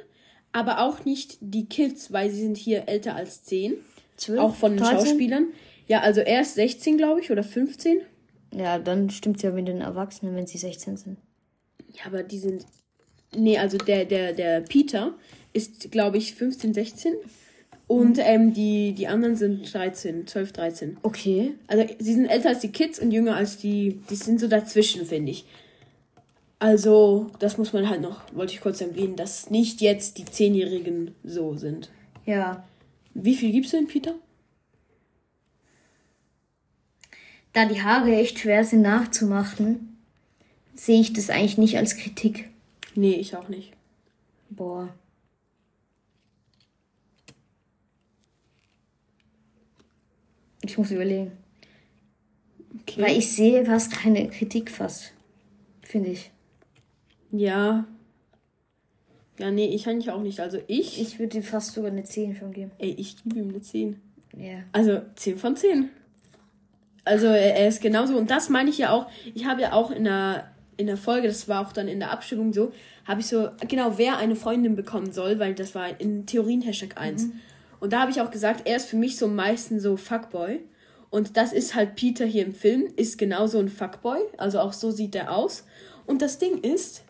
aber 0.52 0.82
auch 0.82 1.06
nicht 1.06 1.38
die 1.42 1.66
Kids, 1.66 2.12
weil 2.12 2.30
sie 2.30 2.42
sind 2.42 2.58
hier 2.58 2.88
älter 2.88 3.16
als 3.16 3.44
10. 3.44 3.76
Zwölf? 4.16 4.40
Auch 4.40 4.56
von 4.56 4.72
den 4.72 4.80
13? 4.80 4.98
Schauspielern. 4.98 5.48
Ja, 5.88 6.02
also 6.02 6.22
er 6.22 6.42
ist 6.42 6.56
16, 6.56 6.98
glaube 6.98 7.22
ich, 7.22 7.32
oder 7.32 7.44
15. 7.44 8.02
Ja, 8.54 8.80
dann 8.80 9.10
stimmt's 9.10 9.42
ja 9.42 9.52
mit 9.52 9.68
den 9.68 9.82
Erwachsenen, 9.82 10.36
wenn 10.36 10.48
sie 10.48 10.58
16 10.58 10.98
sind. 10.98 11.18
Ja, 11.94 12.06
aber 12.06 12.24
die 12.24 12.40
sind. 12.40 12.66
Nee, 13.36 13.58
also 13.58 13.78
der, 13.78 14.06
der, 14.06 14.34
der 14.34 14.62
Peter 14.62 15.14
ist, 15.54 15.92
glaube 15.92 16.18
ich, 16.18 16.34
15, 16.34 16.74
16. 16.74 17.14
Und 17.88 18.20
ähm, 18.20 18.54
die, 18.54 18.94
die 18.94 19.08
anderen 19.08 19.38
sind 19.38 19.74
13, 19.74 20.28
12, 20.28 20.52
13. 20.52 20.98
Okay. 21.04 21.54
Also 21.68 21.86
sie 22.00 22.14
sind 22.14 22.26
älter 22.26 22.50
als 22.50 22.60
die 22.60 22.72
Kids 22.72 23.00
und 23.00 23.12
jünger 23.12 23.36
als 23.36 23.58
die. 23.58 24.02
Die 24.10 24.16
sind 24.16 24.40
so 24.40 24.48
dazwischen, 24.48 25.06
finde 25.06 25.32
ich. 25.32 25.46
Also, 26.60 27.30
das 27.40 27.58
muss 27.58 27.72
man 27.72 27.88
halt 27.88 28.02
noch, 28.02 28.22
wollte 28.34 28.54
ich 28.54 28.62
kurz 28.62 28.82
erwähnen, 28.82 29.16
dass 29.16 29.52
nicht 29.52 29.80
jetzt 29.80 30.18
die 30.18 30.26
Zehnjährigen 30.26 31.14
so 31.24 31.56
sind. 31.56 31.90
Ja. 32.26 32.68
Wie 33.14 33.36
viel 33.36 33.52
gibst 33.52 33.74
du 33.74 33.78
denn, 33.78 33.88
Peter? 33.88 34.16
Da 37.54 37.66
die 37.66 37.82
Haare 37.82 38.16
echt 38.16 38.40
schwer 38.40 38.64
sind 38.64 38.82
nachzumachen, 38.82 39.98
sehe 40.74 41.00
ich 41.00 41.14
das 41.14 41.30
eigentlich 41.30 41.58
nicht 41.58 41.78
als 41.78 41.96
Kritik. 41.96 42.50
Nee, 42.96 43.16
ich 43.16 43.36
auch 43.36 43.50
nicht. 43.50 43.72
Boah. 44.50 44.94
Ich 50.68 50.78
muss 50.78 50.92
überlegen. 50.92 51.32
Okay. 52.82 53.02
Weil 53.02 53.18
ich 53.18 53.32
sehe 53.32 53.66
fast 53.66 53.92
keine 53.92 54.28
Kritik 54.30 54.70
fast. 54.70 55.14
Finde 55.82 56.10
ich. 56.10 56.32
ja. 57.32 57.86
Ja, 59.40 59.52
nee, 59.52 59.68
ich 59.68 59.88
eigentlich 59.88 60.10
auch 60.10 60.22
nicht. 60.22 60.40
Also 60.40 60.58
ich. 60.68 61.00
Ich 61.00 61.20
würde 61.20 61.38
dir 61.38 61.44
fast 61.44 61.74
sogar 61.74 61.92
eine 61.92 62.04
10 62.04 62.36
schon 62.36 62.52
geben. 62.52 62.72
Ey, 62.80 62.96
ich 62.98 63.24
gebe 63.24 63.40
ihm 63.40 63.50
eine 63.50 63.62
10. 63.62 64.02
Ja. 64.36 64.64
Also 64.72 65.02
10 65.16 65.38
von 65.38 65.56
10. 65.56 65.90
Also 67.06 67.28
er 67.28 67.56
er 67.56 67.68
ist 67.68 67.80
genauso. 67.80 68.18
Und 68.18 68.32
das 68.32 68.50
meine 68.50 68.72
ich 68.72 68.80
ja 68.80 68.92
auch. 68.92 69.08
Ich 69.36 69.46
habe 69.46 69.62
ja 69.62 69.74
auch 69.74 69.92
in 69.92 70.06
der, 70.06 70.50
in 70.76 70.88
der 70.88 70.98
Folge, 70.98 71.28
das 71.28 71.48
war 71.48 71.66
auch 71.66 71.72
dann 71.72 71.88
in 71.88 72.00
der 72.00 72.12
Abstimmung 72.12 72.52
so, 72.52 72.74
habe 73.06 73.22
ich 73.22 73.28
so, 73.28 73.50
genau, 73.68 73.98
wer 73.98 74.18
eine 74.18 74.36
Freundin 74.36 74.76
bekommen 74.76 75.12
soll, 75.12 75.38
weil 75.38 75.54
das 75.54 75.76
war 75.76 76.00
in 76.02 76.26
Theorien 76.26 76.64
Hashtag 76.64 77.00
1. 77.00 77.30
Und 77.80 77.94
da 77.94 78.02
habe 78.02 78.12
ich 78.12 78.22
auch 78.22 78.32
gesagt, 78.32 78.62
er 78.66 78.78
ist 78.78 78.88
für 78.88 78.96
mich 78.96 79.18
so 79.18 79.26
am 79.26 79.36
meisten 79.36 79.80
so 79.80 79.98
Fuckboy. 79.98 80.62
Und 81.10 81.38
das 81.38 81.54
ist 81.54 81.76
halt 81.76 81.96
Peter 81.96 82.26
hier 82.26 82.46
im 82.46 82.54
Film, 82.54 82.88
ist 82.96 83.18
genauso 83.18 83.60
ein 83.60 83.70
Fuckboy. 83.70 84.20
Also 84.38 84.60
auch 84.60 84.74
so 84.74 84.92
sieht 84.92 85.16
er 85.16 85.36
aus. 85.36 85.66
Und 86.06 86.22
das 86.22 86.38
Ding 86.38 86.60
ist, 86.62 87.04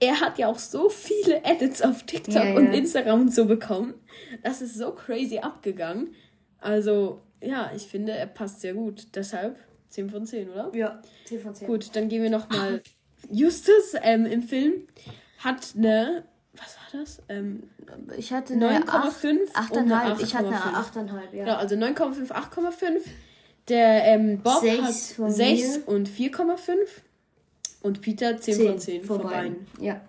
er 0.00 0.20
hat 0.20 0.38
ja 0.38 0.48
auch 0.48 0.58
so 0.58 0.88
viele 0.88 1.42
Edits 1.44 1.80
auf 1.82 2.02
TikTok 2.02 2.34
Ja, 2.34 2.44
ja. 2.44 2.56
und 2.56 2.72
Instagram 2.72 3.22
und 3.22 3.34
so 3.34 3.46
bekommen. 3.46 3.94
Das 4.42 4.60
ist 4.60 4.76
so 4.76 4.92
crazy 4.92 5.38
abgegangen. 5.38 6.14
Also, 6.58 7.20
ja, 7.42 7.70
ich 7.74 7.84
finde, 7.84 8.12
er 8.12 8.26
passt 8.26 8.60
sehr 8.60 8.74
gut. 8.74 9.06
Deshalb 9.14 9.56
10 9.88 10.10
von 10.10 10.26
10, 10.26 10.50
oder? 10.50 10.70
Ja, 10.74 11.00
10 11.26 11.40
von 11.40 11.54
10. 11.54 11.66
Gut, 11.66 11.90
dann 11.94 12.08
gehen 12.08 12.22
wir 12.22 12.30
nochmal. 12.30 12.82
Justus 13.30 13.94
ähm, 14.02 14.26
im 14.26 14.42
Film 14.42 14.86
hat 15.38 15.74
eine. 15.76 16.24
Das? 16.94 17.20
Ähm, 17.28 17.64
Ich 18.16 18.32
hatte 18.32 18.52
eine 18.54 18.80
9,5 18.84 19.30
und 19.30 19.50
8,5. 19.50 19.92
eine 20.00 20.22
Ich 20.22 20.34
hatte 20.34 20.46
eine 20.46 20.56
8,5. 20.56 21.10
8,5, 21.10 21.34
ja. 21.34 21.46
ja, 21.46 21.56
also 21.56 21.74
9,5, 21.74 22.30
8,5. 22.30 23.00
Der 23.68 24.04
ähm, 24.04 24.40
Bob 24.40 24.60
Sechs 24.60 24.82
hat 25.10 25.16
von 25.16 25.30
6 25.32 25.78
mir. 25.78 25.88
und 25.88 26.08
4,5. 26.08 26.76
Und 27.82 28.00
Peter 28.00 28.36
10, 28.38 28.66
von 28.68 28.78
10 28.78 29.04
von 29.04 29.22
beiden. 29.22 29.66
Ja. 29.80 30.00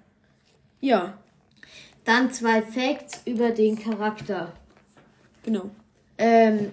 Ja, 0.79 1.17
Dann 2.03 2.31
zwei 2.31 2.61
Facts 2.61 3.21
über 3.25 3.49
den 3.49 3.79
Charakter. 3.79 4.53
genau. 5.43 5.71
Ähm, 6.17 6.71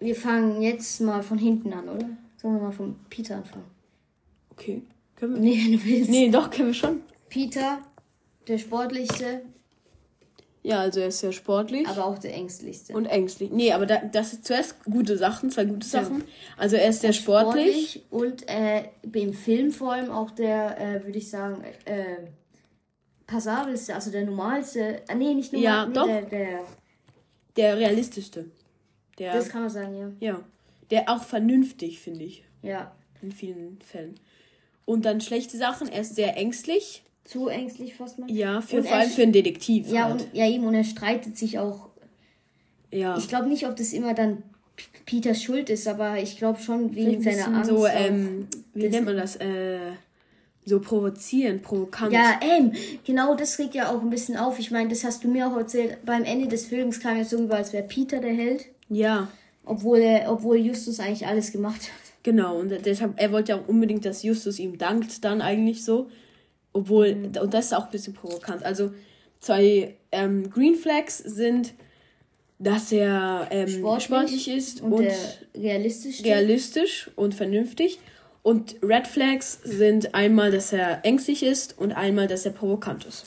wir 0.00 0.16
fangen 0.16 0.60
jetzt 0.60 1.00
mal 1.00 1.22
von 1.22 1.38
hinten 1.38 1.72
an, 1.72 1.88
oder? 1.88 2.08
Sollen 2.36 2.56
wir 2.56 2.62
mal 2.62 2.72
von 2.72 2.96
Peter 3.08 3.36
anfangen? 3.36 3.64
Okay. 4.50 4.82
Können 5.14 5.34
wir? 5.36 5.40
Nee, 5.40 5.62
wenn 5.64 5.72
du 5.78 5.84
willst. 5.84 6.10
Nee, 6.10 6.30
doch, 6.30 6.50
können 6.50 6.68
wir 6.68 6.74
schon. 6.74 7.02
Peter, 7.28 7.78
der 8.48 8.58
sportlichste, 8.58 9.42
Ja, 10.64 10.78
also 10.80 11.00
er 11.00 11.08
ist 11.08 11.18
sehr 11.18 11.32
sportlich. 11.32 11.88
aber 11.88 12.06
auch 12.06 12.18
der 12.18 12.34
ängstlichste. 12.34 12.92
und 12.92 13.06
ängstlich. 13.06 13.50
Nee, 13.50 13.72
aber 13.72 13.84
da, 13.86 13.98
das 13.98 14.30
sind 14.30 14.46
zuerst 14.46 14.82
gute 14.84 15.18
Sachen, 15.18 15.50
zwei 15.50 15.64
gute 15.64 15.86
Sachen. 15.86 16.22
Also 16.56 16.76
er 16.76 16.88
ist 16.88 17.00
sehr 17.00 17.12
sportlich. 17.12 18.02
und 18.10 18.48
äh, 18.48 18.84
im 19.12 19.34
Film 19.34 19.72
vor 19.72 19.92
allem 19.92 20.10
auch 20.10 20.30
der, 20.30 20.80
äh, 20.80 21.04
würde 21.04 21.18
ich 21.18 21.28
sagen, 21.28 21.64
äh, 21.84 22.16
passabelste, 23.26 23.94
also 23.94 24.10
der 24.10 24.24
normalste. 24.24 25.02
Ah, 25.08 25.14
nee, 25.14 25.34
nicht 25.34 25.52
normal, 25.52 25.64
Ja, 25.64 25.86
nee, 25.86 25.94
doch. 25.94 26.06
Der, 26.06 26.22
der, 26.22 26.60
Der 27.56 27.78
realistischste. 27.78 28.44
Der, 29.18 29.34
das 29.34 29.48
kann 29.48 29.62
man 29.62 29.70
sagen, 29.70 30.16
ja. 30.20 30.28
ja. 30.28 30.40
Der 30.90 31.08
auch 31.08 31.22
vernünftig, 31.22 32.00
finde 32.00 32.24
ich. 32.24 32.44
Ja. 32.62 32.94
In 33.20 33.32
vielen 33.32 33.80
Fällen. 33.80 34.14
Und 34.84 35.04
dann 35.04 35.20
schlechte 35.20 35.56
Sachen. 35.56 35.88
Er 35.88 36.02
ist 36.02 36.14
sehr 36.14 36.36
ängstlich. 36.36 37.02
Zu 37.24 37.48
ängstlich 37.48 37.94
fast 37.94 38.18
mal. 38.18 38.30
Ja, 38.30 38.60
für, 38.60 38.82
vor 38.82 38.96
allem 38.96 39.10
für 39.10 39.22
einen 39.22 39.32
Detektiv. 39.32 39.88
Ja, 39.88 40.04
halt. 40.04 40.22
und, 40.22 40.34
ja, 40.34 40.46
eben, 40.48 40.64
und 40.64 40.74
er 40.74 40.84
streitet 40.84 41.36
sich 41.36 41.58
auch. 41.58 41.88
ja. 42.90 43.16
Ich 43.16 43.28
glaube 43.28 43.48
nicht, 43.48 43.66
ob 43.66 43.76
das 43.76 43.92
immer 43.92 44.14
dann 44.14 44.42
Peters 45.06 45.42
Schuld 45.42 45.70
ist, 45.70 45.86
aber 45.86 46.18
ich 46.18 46.38
glaube 46.38 46.60
schon 46.60 46.94
wegen 46.94 47.22
seiner 47.22 47.48
Angst. 47.48 47.70
so, 47.70 47.86
ähm, 47.86 48.48
wie 48.74 48.88
nennt 48.88 49.06
man 49.06 49.16
das? 49.16 49.36
Äh, 49.36 49.92
so 50.64 50.80
provozieren, 50.80 51.60
provokant. 51.60 52.12
Ja, 52.12 52.38
ähm, 52.40 52.72
genau 53.04 53.34
das 53.34 53.58
regt 53.58 53.74
ja 53.74 53.90
auch 53.90 54.00
ein 54.00 54.10
bisschen 54.10 54.36
auf. 54.36 54.58
Ich 54.58 54.70
meine, 54.70 54.88
das 54.88 55.02
hast 55.02 55.24
du 55.24 55.28
mir 55.28 55.48
auch 55.48 55.56
erzählt. 55.56 55.98
Beim 56.04 56.22
Ende 56.22 56.46
des 56.46 56.66
Films 56.66 57.00
kam 57.00 57.18
es 57.18 57.30
so 57.30 57.38
rüber, 57.38 57.56
als 57.56 57.72
wäre 57.72 57.82
Peter 57.82 58.20
der 58.20 58.32
Held, 58.32 58.66
ja. 58.88 59.28
obwohl, 59.64 59.98
er, 59.98 60.30
obwohl 60.30 60.56
Justus 60.58 61.00
eigentlich 61.00 61.26
alles 61.26 61.50
gemacht 61.50 61.82
hat. 61.82 62.12
Genau, 62.22 62.60
und 62.60 62.70
deshalb, 62.86 63.14
er 63.16 63.32
wollte 63.32 63.52
ja 63.52 63.58
auch 63.58 63.66
unbedingt, 63.66 64.04
dass 64.04 64.22
Justus 64.22 64.60
ihm 64.60 64.78
dankt, 64.78 65.24
dann 65.24 65.40
eigentlich 65.40 65.84
so. 65.84 66.08
Obwohl, 66.72 67.14
Mhm. 67.14 67.24
und 67.42 67.54
das 67.54 67.66
ist 67.66 67.72
auch 67.74 67.84
ein 67.86 67.90
bisschen 67.90 68.14
provokant. 68.14 68.62
Also, 68.64 68.92
zwei 69.40 69.96
ähm, 70.10 70.48
Green 70.50 70.74
Flags 70.74 71.18
sind, 71.18 71.74
dass 72.58 72.92
er 72.92 73.48
ähm, 73.50 73.68
Sportlich 73.68 74.04
sportlich, 74.04 74.48
ist 74.48 74.80
Und, 74.82 74.92
und, 74.92 75.02
der 75.04 75.16
realistischste. 75.56 76.24
realistisch 76.24 77.10
und 77.16 77.34
vernünftig. 77.34 77.98
Und 78.44 78.76
Red 78.82 79.06
Flags 79.06 79.60
sind 79.62 80.14
einmal, 80.14 80.50
dass 80.50 80.72
er 80.72 81.04
ängstlich 81.04 81.42
ist 81.42 81.78
und 81.78 81.92
einmal, 81.92 82.26
dass 82.26 82.44
er 82.46 82.52
provokant 82.52 83.04
ist. 83.04 83.26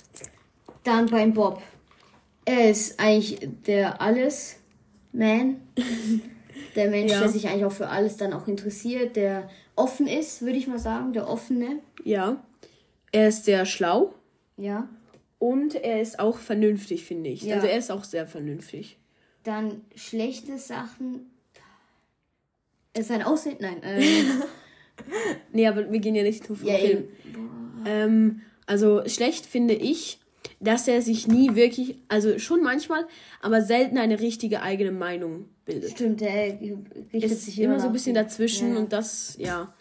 Dann 0.83 1.05
beim 1.07 1.33
Bob. 1.33 1.61
Er 2.45 2.69
ist 2.69 2.99
eigentlich 2.99 3.39
der 3.65 4.01
Alles-Man. 4.01 5.57
Der 6.75 6.89
Mensch, 6.89 7.11
Ja. 7.13 7.19
der 7.21 7.29
sich 7.29 7.47
eigentlich 7.47 7.65
auch 7.65 7.71
für 7.71 7.87
alles 7.89 8.17
dann 8.17 8.33
auch 8.33 8.47
interessiert, 8.47 9.15
der 9.15 9.49
offen 9.75 10.07
ist, 10.07 10.41
würde 10.41 10.57
ich 10.57 10.67
mal 10.67 10.79
sagen, 10.79 11.13
der 11.13 11.29
offene. 11.29 11.79
Ja. 12.03 12.43
Er 13.11 13.27
ist 13.29 13.45
sehr 13.45 13.65
schlau 13.65 14.13
Ja. 14.57 14.89
und 15.39 15.75
er 15.75 16.01
ist 16.01 16.19
auch 16.19 16.37
vernünftig, 16.37 17.05
finde 17.05 17.29
ich. 17.29 17.43
Ja. 17.43 17.55
Also, 17.55 17.67
er 17.67 17.77
ist 17.77 17.91
auch 17.91 18.03
sehr 18.03 18.27
vernünftig. 18.27 18.97
Dann 19.43 19.81
schlechte 19.95 20.57
Sachen. 20.57 21.31
Ist 22.97 23.11
ein 23.11 23.23
Aussehen? 23.23 23.57
Nein. 23.59 23.77
Ähm, 23.83 24.43
Nee, 25.51 25.67
aber 25.67 25.91
wir 25.91 25.99
gehen 25.99 26.15
ja 26.15 26.23
nicht 26.23 26.47
nur 26.47 26.57
vom 26.57 26.67
ja, 26.69 26.77
Film. 26.77 27.09
Ähm, 27.85 28.41
also 28.65 29.03
schlecht 29.07 29.45
finde 29.45 29.73
ich, 29.73 30.19
dass 30.61 30.87
er 30.87 31.01
sich 31.01 31.27
nie 31.27 31.55
wirklich, 31.55 31.97
also 32.07 32.39
schon 32.39 32.63
manchmal, 32.63 33.05
aber 33.41 33.61
selten 33.61 33.97
eine 33.97 34.19
richtige 34.21 34.61
eigene 34.61 34.91
Meinung 34.91 35.49
bildet. 35.65 35.91
Stimmt, 35.91 36.21
der 36.21 36.59
richtet 37.13 37.31
Ist 37.31 37.45
sich 37.45 37.59
immer 37.59 37.79
so 37.79 37.87
ein 37.87 37.93
bisschen 37.93 38.15
dazwischen 38.15 38.73
Ja. 38.73 38.79
und 38.79 38.93
das, 38.93 39.35
ja. 39.37 39.73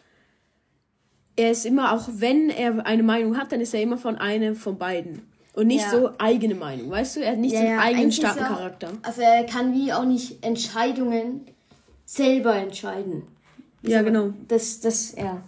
Er 1.36 1.50
ist 1.50 1.66
immer, 1.66 1.92
auch 1.92 2.08
wenn 2.12 2.48
er 2.50 2.86
eine 2.86 3.02
Meinung 3.02 3.36
hat, 3.36 3.50
dann 3.52 3.60
ist 3.60 3.74
er 3.74 3.82
immer 3.82 3.98
von 3.98 4.16
einem 4.16 4.54
von 4.56 4.78
beiden. 4.78 5.22
Und 5.54 5.68
nicht 5.68 5.84
Ja. 5.84 5.90
so 5.90 6.10
eigene 6.18 6.54
Meinung, 6.54 6.90
weißt 6.90 7.16
du? 7.16 7.20
Er 7.20 7.32
hat 7.32 7.38
nicht 7.38 7.52
Ja, 7.52 7.60
so 7.60 7.66
einen 7.66 7.74
ja, 7.76 7.80
eigenen 7.82 8.02
eigentlich 8.04 8.16
starken 8.16 8.44
auch- 8.44 8.48
Charakter. 8.48 8.92
Also 9.02 9.20
er 9.22 9.44
kann 9.44 9.72
wie 9.74 9.92
auch 9.92 10.04
nicht 10.04 10.44
Entscheidungen 10.44 11.46
selber 12.04 12.54
entscheiden. 12.56 13.22
Wie 13.82 13.90
Ja, 13.92 14.02
man- 14.02 14.12
genau. 14.12 14.34
Das, 14.48 14.80
das, 14.80 15.14
ja. 15.16 15.42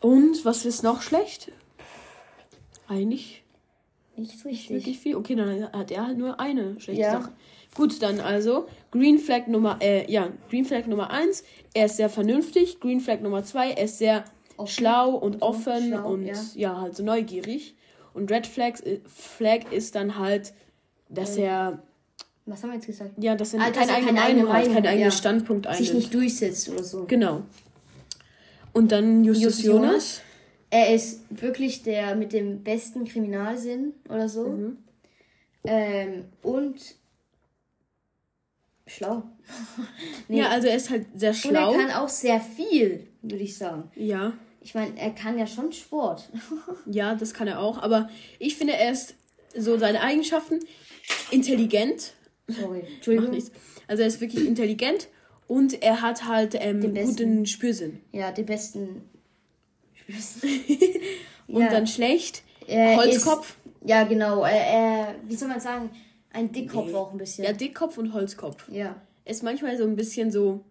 Und 0.00 0.44
was 0.44 0.64
ist 0.64 0.82
noch 0.82 1.02
schlecht? 1.02 1.50
Eigentlich 2.88 3.42
Nicht 4.16 4.38
so 4.38 4.48
richtig. 4.48 4.70
wirklich 4.70 4.98
viel. 4.98 5.16
Okay, 5.16 5.34
dann 5.34 5.70
hat 5.72 5.90
er 5.90 6.06
halt 6.06 6.18
nur 6.18 6.40
eine 6.40 6.80
schlechte 6.80 7.02
Ja. 7.02 7.12
Sache. 7.12 7.32
Gut, 7.74 8.02
dann 8.02 8.20
also 8.20 8.66
Green 8.90 9.18
Flag 9.18 9.46
Nummer, 9.46 9.78
äh, 9.80 10.10
ja, 10.10 10.28
Green 10.48 10.64
Flag 10.64 10.86
Nummer 10.86 11.10
1, 11.10 11.44
er 11.74 11.86
ist 11.86 11.96
sehr 11.98 12.08
vernünftig. 12.08 12.80
Green 12.80 13.00
Flag 13.00 13.20
Nummer 13.20 13.44
2, 13.44 13.70
er 13.72 13.84
ist 13.84 13.98
sehr 13.98 14.24
Offen 14.58 14.72
schlau 14.72 15.10
und 15.14 15.34
und 15.34 15.40
so. 15.40 15.46
offen 15.46 15.88
Schlau, 15.88 16.12
und 16.12 16.26
ja. 16.26 16.34
ja. 16.54 16.80
halt 16.80 16.96
so 16.96 17.02
neugierig. 17.02 17.74
Und 18.14 18.30
Red 18.30 18.46
Flag, 18.46 18.80
äh, 18.84 19.00
Flag 19.06 19.72
ist 19.72 19.94
dann 19.94 20.18
halt, 20.18 20.52
dass 21.08 21.36
er, 21.36 21.82
Was 22.46 22.62
haben 22.62 22.70
wir 22.70 22.74
jetzt 22.76 22.86
gesagt? 22.86 23.12
ja, 23.16 23.34
dass 23.34 23.54
er 23.54 23.60
Ah, 23.60 23.70
dass 23.70 23.76
keine 23.78 23.90
er 23.92 23.96
eigene 23.96 24.12
keine 24.14 24.22
eigene 24.26 24.44
Meinung 24.44 24.54
hat, 24.68 24.74
keinen 24.74 24.86
eigenen 24.86 25.04
ja. 25.04 25.10
Standpunkt 25.10 25.66
einnimmt. 25.66 25.86
Sich 25.86 25.94
nicht 25.94 26.12
durchsetzt 26.14 26.68
oder 26.68 26.84
so. 26.84 27.04
Genau. 27.06 27.42
Und 28.72 28.92
dann 28.92 29.24
Justus 29.24 29.44
Justus 29.44 29.64
Jonas. 29.64 29.82
Jonas. 29.90 30.20
Er 30.70 30.94
ist 30.94 31.22
wirklich 31.30 31.82
der 31.82 32.14
mit 32.14 32.32
dem 32.34 32.62
besten 32.62 33.04
Kriminalsinn 33.06 33.94
oder 34.08 34.28
so. 34.28 34.48
Mhm. 34.48 34.76
Ähm, 35.64 36.24
und 36.42 36.76
schlau. 38.86 39.22
Nee. 40.28 40.40
Ja, 40.40 40.48
also 40.50 40.68
er 40.68 40.76
ist 40.76 40.90
halt 40.90 41.06
sehr 41.14 41.30
Und 41.30 41.36
schlau. 41.36 41.72
er 41.72 41.78
kann 41.78 41.90
auch 41.92 42.08
sehr 42.08 42.38
viel, 42.40 43.06
würde 43.22 43.44
ich 43.44 43.56
sagen. 43.56 43.90
ja. 43.94 44.32
Ich 44.68 44.74
meine, 44.74 44.98
er 45.00 45.12
kann 45.12 45.38
ja 45.38 45.46
schon 45.46 45.72
Sport. 45.72 46.28
Ja, 46.84 47.14
das 47.14 47.32
kann 47.32 47.48
er 47.48 47.58
auch. 47.58 47.78
Aber 47.78 48.10
ich 48.38 48.54
finde, 48.56 48.74
er 48.74 48.92
ist 48.92 49.14
so 49.56 49.78
seine 49.78 50.02
Eigenschaften 50.02 50.60
intelligent. 51.30 52.12
Sorry. 52.48 52.80
Macht 52.82 52.92
Entschuldigung. 52.96 53.30
nichts. 53.30 53.50
Also 53.86 54.02
er 54.02 54.08
ist 54.08 54.20
wirklich 54.20 54.46
intelligent 54.46 55.08
und 55.46 55.82
er 55.82 56.02
hat 56.02 56.26
halt 56.26 56.54
ähm, 56.54 56.82
Den 56.82 56.92
besten. 56.92 57.16
guten 57.16 57.46
Spürsinn. 57.46 58.00
Ja, 58.12 58.30
die 58.30 58.42
besten. 58.42 59.08
Und 61.48 61.62
Ja. 61.62 61.70
dann 61.70 61.86
schlecht. 61.86 62.42
Er 62.66 62.96
Holzkopf. 62.96 63.56
Ist, 63.80 63.88
ja, 63.88 64.04
genau. 64.04 64.42
Er, 64.44 64.66
er, 64.66 65.14
wie 65.26 65.34
soll 65.34 65.48
man 65.48 65.60
sagen? 65.60 65.88
Ein 66.30 66.52
Dickkopf 66.52 66.88
Nee. 66.88 66.94
auch 66.94 67.12
ein 67.12 67.16
bisschen. 67.18 67.44
Ja, 67.44 67.52
Dickkopf 67.54 67.96
und 67.96 68.12
Holzkopf. 68.12 68.68
ja. 68.70 68.96
Ist 69.24 69.42
manchmal 69.42 69.78
so 69.78 69.84
ein 69.84 69.96
bisschen 69.96 70.30
so. 70.30 70.62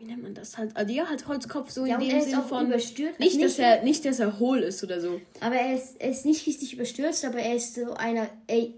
Wie 0.00 0.06
nennt 0.06 0.22
man 0.22 0.32
das 0.34 0.56
halt? 0.56 0.74
Also 0.76 0.94
ja, 0.94 1.06
halt 1.08 1.28
Holzkopf 1.28 1.70
so 1.70 1.84
Ja, 1.84 1.98
in 1.98 2.08
dem 2.08 2.18
ist 2.18 2.24
Sinn 2.30 2.36
auch 2.38 2.48
von. 2.48 2.66
überstürzt. 2.66 3.20
Nicht, 3.20 3.34
Nicht 3.36 3.44
dass 3.44 3.58
er, 3.58 3.82
nicht, 3.82 4.04
dass 4.06 4.18
er 4.18 4.38
hohl 4.38 4.60
ist 4.60 4.82
oder 4.82 4.98
so. 4.98 5.20
Aber 5.40 5.56
er 5.56 5.74
ist, 5.74 6.00
er 6.00 6.10
ist 6.10 6.24
nicht 6.24 6.46
richtig 6.46 6.72
überstürzt, 6.72 7.22
aber 7.26 7.38
er 7.38 7.54
ist 7.56 7.74
so 7.74 7.92
einer, 7.92 8.28
ey, 8.46 8.74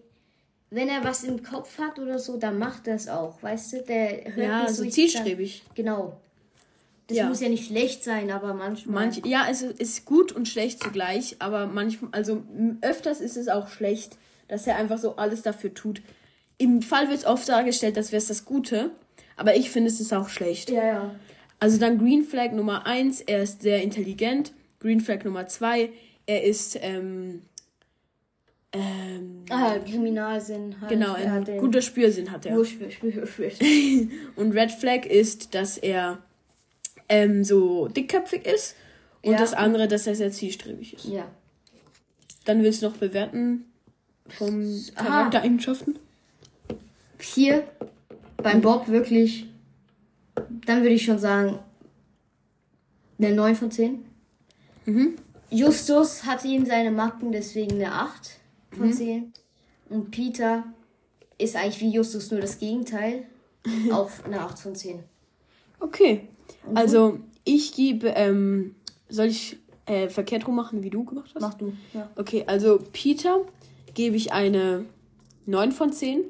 wenn 0.71 0.89
er 0.89 1.05
was 1.05 1.23
im 1.23 1.43
Kopf 1.45 1.79
hat 1.79 1.99
oder 2.01 2.19
so, 2.19 2.39
dann 2.39 2.59
macht 2.59 2.89
er 2.89 2.97
es 2.97 3.09
auch, 3.09 3.41
weißt 3.41 3.73
du? 3.75 3.83
Der 3.83 4.35
hört 4.35 4.49
Ja, 4.49 4.69
so 4.69 4.85
zielstrebig. 4.85 5.63
Dann, 5.67 5.75
genau. 5.77 6.17
Das 7.07 7.19
Ja. 7.19 7.29
muss 7.29 7.41
ja 7.41 7.49
nicht 7.49 7.67
schlecht 7.67 8.03
sein, 8.03 8.31
aber 8.33 8.55
manchmal. 8.55 9.05
Manch, 9.07 9.23
ja, 9.25 9.47
es 9.49 9.63
ist 9.63 10.05
gut 10.07 10.33
und 10.33 10.49
schlecht 10.49 10.83
zugleich, 10.83 11.37
aber 11.39 11.67
manchmal, 11.67 12.11
also 12.13 12.43
öfters 12.81 13.21
ist 13.21 13.37
es 13.37 13.47
auch 13.49 13.69
schlecht, 13.69 14.17
dass 14.49 14.67
er 14.67 14.77
einfach 14.77 14.99
so 14.99 15.15
alles 15.17 15.43
dafür 15.43 15.73
tut. 15.73 16.03
Im 16.59 16.83
Fall 16.83 17.11
wird 17.11 17.27
oft 17.27 17.49
dargestellt, 17.49 17.97
als 17.97 18.11
wäre 18.13 18.19
es 18.23 18.29
das 18.29 18.45
Gute, 18.45 18.91
aber 19.43 19.57
ich 19.57 19.71
finde, 19.71 19.91
es 19.91 20.01
ist 20.01 20.13
auch 20.15 20.29
schlecht. 20.29 20.71
Ja, 20.71 20.85
ja. 20.87 21.15
Also 21.59 21.79
dann 21.79 21.99
Green 21.99 22.23
Flag 22.25 22.53
Nummer 22.53 22.87
1, 22.87 23.23
er 23.23 23.43
ist 23.43 23.63
sehr 23.63 23.83
intelligent. 23.83 24.53
Green 24.79 25.01
Flag 25.01 25.25
Nummer 25.25 25.47
2, 25.49 25.91
er 26.27 26.45
ist, 26.45 26.79
ähm, 26.81 27.43
Ähm, 28.75 29.45
Ah, 29.51 29.77
Kriminalsinn. 29.81 30.81
Halt. 30.81 30.91
genau, 30.91 31.15
Er 31.15 31.25
ein 31.25 31.33
hat 31.33 31.47
den- 31.49 31.59
guter 31.59 31.83
Spürsinn 31.83 32.31
hat 32.31 32.47
er. 32.47 32.65
Spür, 32.65 32.91
Spür, 32.91 33.27
Spür. 33.27 33.51
Und 34.37 34.53
Red 34.53 34.71
Flag 34.71 35.05
ist, 35.05 35.55
dass 35.55 35.77
er 35.77 36.19
ähm, 37.11 37.45
so 37.45 37.89
dickköpfig 37.89 38.47
ist. 38.47 38.77
Und 39.23 39.33
Ja. 39.33 39.39
das 39.39 39.53
andere, 39.53 39.89
dass 39.89 40.07
er 40.07 40.15
sehr 40.15 40.31
zielstrebig 40.33 40.95
ist. 40.95 41.05
Ja. 41.05 41.27
Dann 42.47 42.63
willst 42.63 42.81
du 42.81 42.87
noch 42.89 42.97
bewerten 42.97 43.67
vom 44.29 44.81
Aha. 44.95 45.05
Charaktereigenschaften? 45.05 45.99
Hier 47.21 47.65
beim 48.43 48.61
Bob 48.61 48.89
wirklich, 48.89 49.47
dann 50.67 50.83
würde 50.83 50.95
ich 50.95 51.05
schon 51.05 51.19
sagen, 51.19 51.59
eine 53.19 53.35
9 53.35 53.55
von 53.55 53.71
10. 53.71 54.05
Mhm. 54.87 55.17
Justus 55.51 56.25
hatte 56.25 56.49
ihm 56.49 56.67
seine 56.67 56.91
Macken, 56.91 57.31
deswegen 57.33 57.77
eine 57.77 57.93
8 57.93 58.41
von 58.77 58.93
10. 58.93 59.33
Und 59.91 60.11
Peter 60.11 60.65
ist 61.39 61.57
eigentlich 61.57 61.81
wie 61.81 61.91
Justus 61.91 62.31
nur 62.31 62.41
das 62.41 62.59
Gegenteil. 62.59 63.25
Auf 63.93 64.25
eine 64.25 64.41
8 64.41 64.59
von 64.59 64.75
10. 64.75 65.01
Okay. 65.79 66.29
Also, 66.75 67.19
ich 67.45 67.75
gebe, 67.75 68.09
ähm, 68.09 68.75
soll 69.09 69.27
ich 69.27 69.59
äh, 69.87 70.09
verkehrt 70.09 70.47
rum 70.47 70.57
machen, 70.57 70.83
wie 70.83 70.91
du 70.91 71.05
gemacht 71.05 71.31
hast? 71.35 71.43
Mach 71.43 71.55
du. 71.55 71.73
Ja. 71.93 72.11
Okay, 72.17 72.45
also 72.47 72.81
Peter 72.93 73.41
gebe 73.95 74.17
ich 74.17 74.33
eine 74.33 74.87
9 75.47 75.73
von 75.73 75.93
10, 75.93 76.23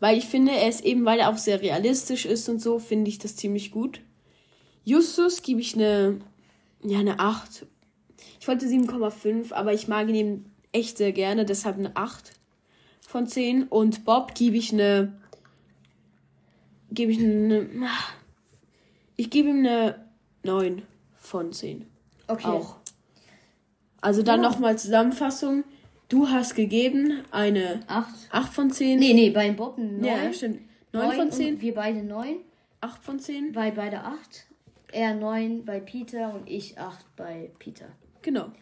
weil 0.00 0.18
ich 0.18 0.26
finde, 0.26 0.52
er 0.52 0.68
ist 0.68 0.84
eben, 0.84 1.04
weil 1.04 1.18
er 1.20 1.30
auch 1.30 1.38
sehr 1.38 1.60
realistisch 1.62 2.26
ist 2.26 2.48
und 2.48 2.60
so, 2.60 2.78
finde 2.78 3.08
ich 3.08 3.18
das 3.18 3.36
ziemlich 3.36 3.70
gut. 3.70 4.00
Justus 4.84 5.42
gebe 5.42 5.60
ich 5.60 5.74
eine, 5.74 6.20
ja, 6.84 6.98
eine 7.00 7.18
8. 7.18 7.66
Ich 8.40 8.46
wollte 8.48 8.66
7,5, 8.66 9.52
aber 9.52 9.72
ich 9.72 9.88
mag 9.88 10.08
ihn 10.08 10.14
eben 10.14 10.52
echt 10.72 10.98
sehr 10.98 11.12
gerne, 11.12 11.44
deshalb 11.44 11.78
eine 11.78 11.96
8 11.96 12.32
von 13.00 13.26
10. 13.26 13.64
Und 13.64 14.04
Bob 14.04 14.34
gebe 14.34 14.56
ich 14.56 14.72
eine, 14.72 15.12
gebe 16.90 17.12
ich 17.12 17.18
eine, 17.18 17.68
ich 19.16 19.30
gebe 19.30 19.48
ihm 19.48 19.58
eine 19.60 20.04
9 20.42 20.82
von 21.16 21.52
10 21.52 21.86
Okay. 22.28 22.46
auch. 22.46 22.76
Also 24.00 24.22
dann 24.22 24.42
Ja. 24.42 24.48
nochmal 24.50 24.78
Zusammenfassung. 24.78 25.64
Du 26.08 26.28
hast 26.28 26.54
gegeben 26.54 27.24
eine 27.30 27.80
8. 27.88 28.08
8 28.30 28.52
von 28.52 28.70
10. 28.70 28.98
Nee, 28.98 29.12
nee, 29.12 29.30
bei 29.30 29.50
Bob 29.50 29.76
eine 29.76 29.88
9. 29.88 30.04
ja, 30.04 30.32
stimmt. 30.32 30.60
9 30.92 31.12
von 31.12 31.32
10, 31.32 31.60
Wir 31.60 31.74
beide 31.74 32.02
9. 32.02 32.36
8 32.80 33.02
von 33.02 33.18
10. 33.18 33.52
Bei 33.52 33.70
beide 33.70 34.00
8. 34.00 34.46
Er 34.92 35.14
9 35.14 35.64
bei 35.64 35.80
Peter 35.80 36.32
und 36.34 36.48
ich 36.48 36.78
8 36.78 37.16
bei 37.16 37.50
Peter. 37.58 37.86
Genau. 38.22 38.52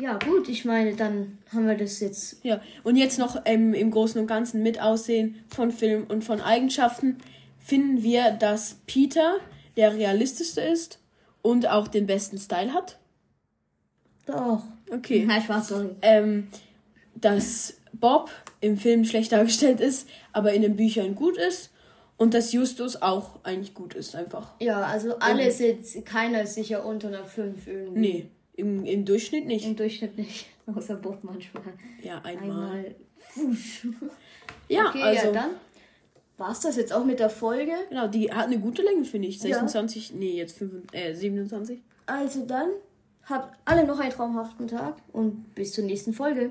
Ja, 0.00 0.16
gut, 0.18 0.48
ich 0.48 0.64
meine, 0.64 0.94
dann 0.94 1.38
haben 1.52 1.66
wir 1.66 1.76
das 1.76 1.98
jetzt. 1.98 2.44
Ja, 2.44 2.60
und 2.84 2.94
jetzt 2.94 3.18
noch 3.18 3.42
ähm, 3.44 3.74
im 3.74 3.90
Großen 3.90 4.20
und 4.20 4.28
Ganzen 4.28 4.62
mit 4.62 4.80
Aussehen 4.80 5.42
von 5.48 5.72
Film 5.72 6.06
und 6.08 6.22
von 6.22 6.40
Eigenschaften 6.40 7.18
finden 7.58 8.04
wir, 8.04 8.30
dass 8.30 8.76
Peter 8.86 9.38
der 9.76 9.94
realistischste 9.94 10.60
ist 10.60 11.00
und 11.42 11.68
auch 11.68 11.88
den 11.88 12.06
besten 12.06 12.38
Style 12.38 12.72
hat. 12.72 12.98
Doch. 14.26 14.62
Okay. 14.90 15.24
Nein, 15.26 15.42
Spaß, 15.42 15.68
sorry. 15.68 15.90
ähm, 16.02 16.48
dass 17.20 17.74
Bob 17.92 18.30
im 18.60 18.76
Film 18.76 19.04
schlecht 19.04 19.32
dargestellt 19.32 19.80
ist, 19.80 20.08
aber 20.32 20.52
in 20.52 20.62
den 20.62 20.76
Büchern 20.76 21.14
gut 21.14 21.36
ist 21.36 21.70
und 22.16 22.34
dass 22.34 22.52
Justus 22.52 23.00
auch 23.00 23.42
eigentlich 23.44 23.74
gut 23.74 23.94
ist 23.94 24.14
einfach. 24.14 24.52
Ja, 24.60 24.82
also 24.82 25.18
alle 25.18 25.50
sind, 25.50 26.04
keiner 26.04 26.42
ist 26.42 26.54
sicher 26.54 26.84
unter 26.84 27.08
einer 27.08 27.24
5 27.24 27.66
irgendwie. 27.66 28.00
Nee, 28.00 28.28
im, 28.54 28.84
im 28.84 29.04
Durchschnitt 29.04 29.46
nicht. 29.46 29.64
Im 29.66 29.76
Durchschnitt 29.76 30.18
nicht. 30.18 30.46
Außer 30.74 30.96
Bob 30.96 31.18
manchmal. 31.22 31.62
Ja, 32.02 32.20
einmal. 32.22 32.66
Einmal. 32.66 32.94
Ja, 34.68 34.88
Okay, 34.88 35.02
also 35.02 35.26
ja, 35.28 35.32
dann 35.32 35.50
war's 36.36 36.60
das 36.60 36.76
jetzt 36.76 36.92
auch 36.92 37.04
mit 37.04 37.20
der 37.20 37.30
Folge. 37.30 37.72
genau, 37.88 38.06
die 38.06 38.30
hat 38.30 38.46
eine 38.46 38.58
gute 38.58 38.82
Länge, 38.82 39.04
finde 39.04 39.28
ich. 39.28 39.36
Ja. 39.42 39.48
26, 39.48 40.12
nee, 40.14 40.36
jetzt 40.36 40.58
25, 40.58 41.00
äh, 41.00 41.14
27. 41.14 41.82
Also 42.04 42.44
dann, 42.44 42.68
habt 43.24 43.56
alle 43.64 43.86
noch 43.86 43.98
einen 43.98 44.12
traumhaften 44.12 44.68
Tag 44.68 44.96
und 45.12 45.54
bis 45.54 45.72
zur 45.72 45.84
nächsten 45.84 46.12
Folge. 46.12 46.50